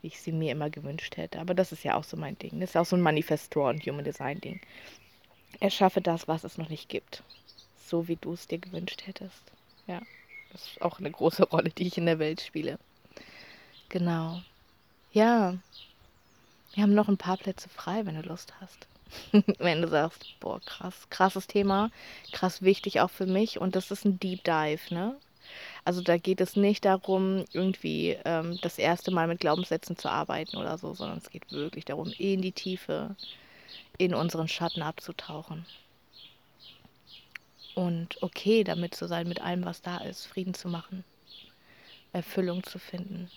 ich 0.00 0.20
sie 0.20 0.30
mir 0.30 0.52
immer 0.52 0.70
gewünscht 0.70 1.16
hätte. 1.16 1.40
Aber 1.40 1.54
das 1.54 1.72
ist 1.72 1.82
ja 1.82 1.96
auch 1.96 2.04
so 2.04 2.16
mein 2.16 2.38
Ding. 2.38 2.60
Das 2.60 2.70
ist 2.70 2.76
auch 2.76 2.86
so 2.86 2.94
ein 2.94 3.02
Manifestor- 3.02 3.70
und 3.70 3.84
Human 3.84 4.04
Design-Ding. 4.04 4.60
Erschaffe 5.58 6.00
das, 6.00 6.28
was 6.28 6.44
es 6.44 6.56
noch 6.56 6.68
nicht 6.68 6.88
gibt. 6.88 7.24
So 7.84 8.06
wie 8.06 8.14
du 8.14 8.34
es 8.34 8.46
dir 8.46 8.58
gewünscht 8.58 9.02
hättest. 9.06 9.42
Ja, 9.88 10.00
das 10.52 10.68
ist 10.68 10.82
auch 10.82 11.00
eine 11.00 11.10
große 11.10 11.48
Rolle, 11.48 11.70
die 11.70 11.88
ich 11.88 11.98
in 11.98 12.06
der 12.06 12.20
Welt 12.20 12.42
spiele. 12.42 12.78
Genau. 13.88 14.40
Ja, 15.12 15.56
wir 16.74 16.82
haben 16.84 16.94
noch 16.94 17.08
ein 17.08 17.18
paar 17.18 17.38
Plätze 17.38 17.68
frei, 17.68 18.06
wenn 18.06 18.14
du 18.14 18.28
Lust 18.28 18.54
hast. 18.60 18.86
wenn 19.58 19.82
du 19.82 19.88
sagst, 19.88 20.38
boah, 20.38 20.60
krass, 20.60 21.08
krasses 21.10 21.48
Thema, 21.48 21.90
krass 22.30 22.62
wichtig 22.62 23.00
auch 23.00 23.10
für 23.10 23.26
mich 23.26 23.60
und 23.60 23.74
das 23.74 23.90
ist 23.90 24.04
ein 24.04 24.20
Deep 24.20 24.44
Dive, 24.44 24.94
ne? 24.94 25.16
Also 25.84 26.02
da 26.02 26.16
geht 26.16 26.40
es 26.40 26.56
nicht 26.56 26.84
darum, 26.84 27.44
irgendwie 27.52 28.16
ähm, 28.24 28.58
das 28.62 28.78
erste 28.78 29.10
Mal 29.10 29.28
mit 29.28 29.40
Glaubenssätzen 29.40 29.96
zu 29.96 30.10
arbeiten 30.10 30.56
oder 30.56 30.78
so, 30.78 30.94
sondern 30.94 31.18
es 31.18 31.30
geht 31.30 31.50
wirklich 31.52 31.84
darum, 31.84 32.12
in 32.18 32.42
die 32.42 32.52
Tiefe, 32.52 33.14
in 33.98 34.14
unseren 34.14 34.48
Schatten 34.48 34.82
abzutauchen. 34.82 35.64
Und 37.74 38.22
okay 38.22 38.64
damit 38.64 38.94
zu 38.94 39.06
sein, 39.06 39.28
mit 39.28 39.40
allem, 39.40 39.64
was 39.64 39.82
da 39.82 39.98
ist, 39.98 40.26
Frieden 40.26 40.54
zu 40.54 40.68
machen, 40.68 41.04
Erfüllung 42.12 42.64
zu 42.64 42.78
finden, 42.78 43.30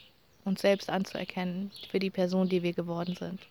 uns 0.45 0.62
selbst 0.62 0.89
anzuerkennen 0.89 1.72
für 1.91 2.00
die 2.00 2.10
Person, 2.10 2.48
die 2.48 2.63
wir 2.63 2.74
geworden 2.74 3.15
sind. 3.15 3.41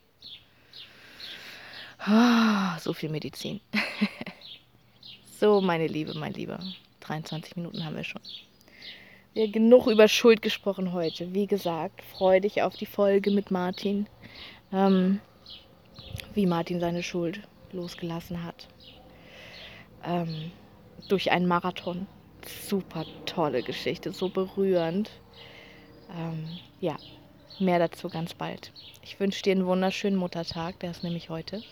Oh, 2.07 2.79
so 2.81 2.95
viel 2.95 3.11
Medizin. 3.11 3.61
so, 5.41 5.61
meine 5.61 5.89
Liebe, 5.89 6.15
mein 6.15 6.33
Lieber. 6.33 6.59
23 7.01 7.57
Minuten 7.57 7.85
haben 7.85 7.97
wir 7.97 8.05
schon. 8.05 8.23
Haben 9.39 9.53
genug 9.53 9.87
über 9.87 10.09
Schuld 10.09 10.43
gesprochen 10.43 10.93
heute. 10.93 11.33
Wie 11.33 11.47
gesagt, 11.47 12.03
freue 12.03 12.41
dich 12.41 12.63
auf 12.63 12.77
die 12.77 12.87
Folge 12.87 13.31
mit 13.31 13.53
Martin. 13.53 14.09
Ähm, 14.73 15.21
wie 16.35 16.45
Martin 16.45 16.81
seine 16.81 17.05
Schuld 17.05 17.41
losgelassen 17.71 18.43
hat. 18.43 18.67
Ähm, 20.05 20.51
durch 21.09 21.31
einen 21.31 21.47
Marathon. 21.47 22.09
Super 22.67 23.05
tolle 23.27 23.63
Geschichte, 23.63 24.11
so 24.11 24.29
berührend. 24.29 25.09
Ähm, 26.17 26.59
ja, 26.81 26.97
mehr 27.61 27.79
dazu 27.79 28.09
ganz 28.09 28.35
bald. 28.35 28.73
Ich 29.05 29.21
wünsche 29.21 29.43
dir 29.43 29.53
einen 29.53 29.67
wunderschönen 29.67 30.17
Muttertag, 30.17 30.81
der 30.81 30.91
ist 30.91 31.05
nämlich 31.05 31.31
heute. 31.31 31.63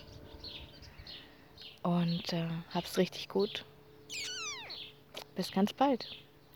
Und 1.83 2.31
äh, 2.31 2.47
hab's 2.73 2.97
richtig 2.97 3.27
gut. 3.27 3.65
Bis 5.35 5.51
ganz 5.51 5.73
bald. 5.73 6.07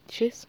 Tschüss. 0.08 0.48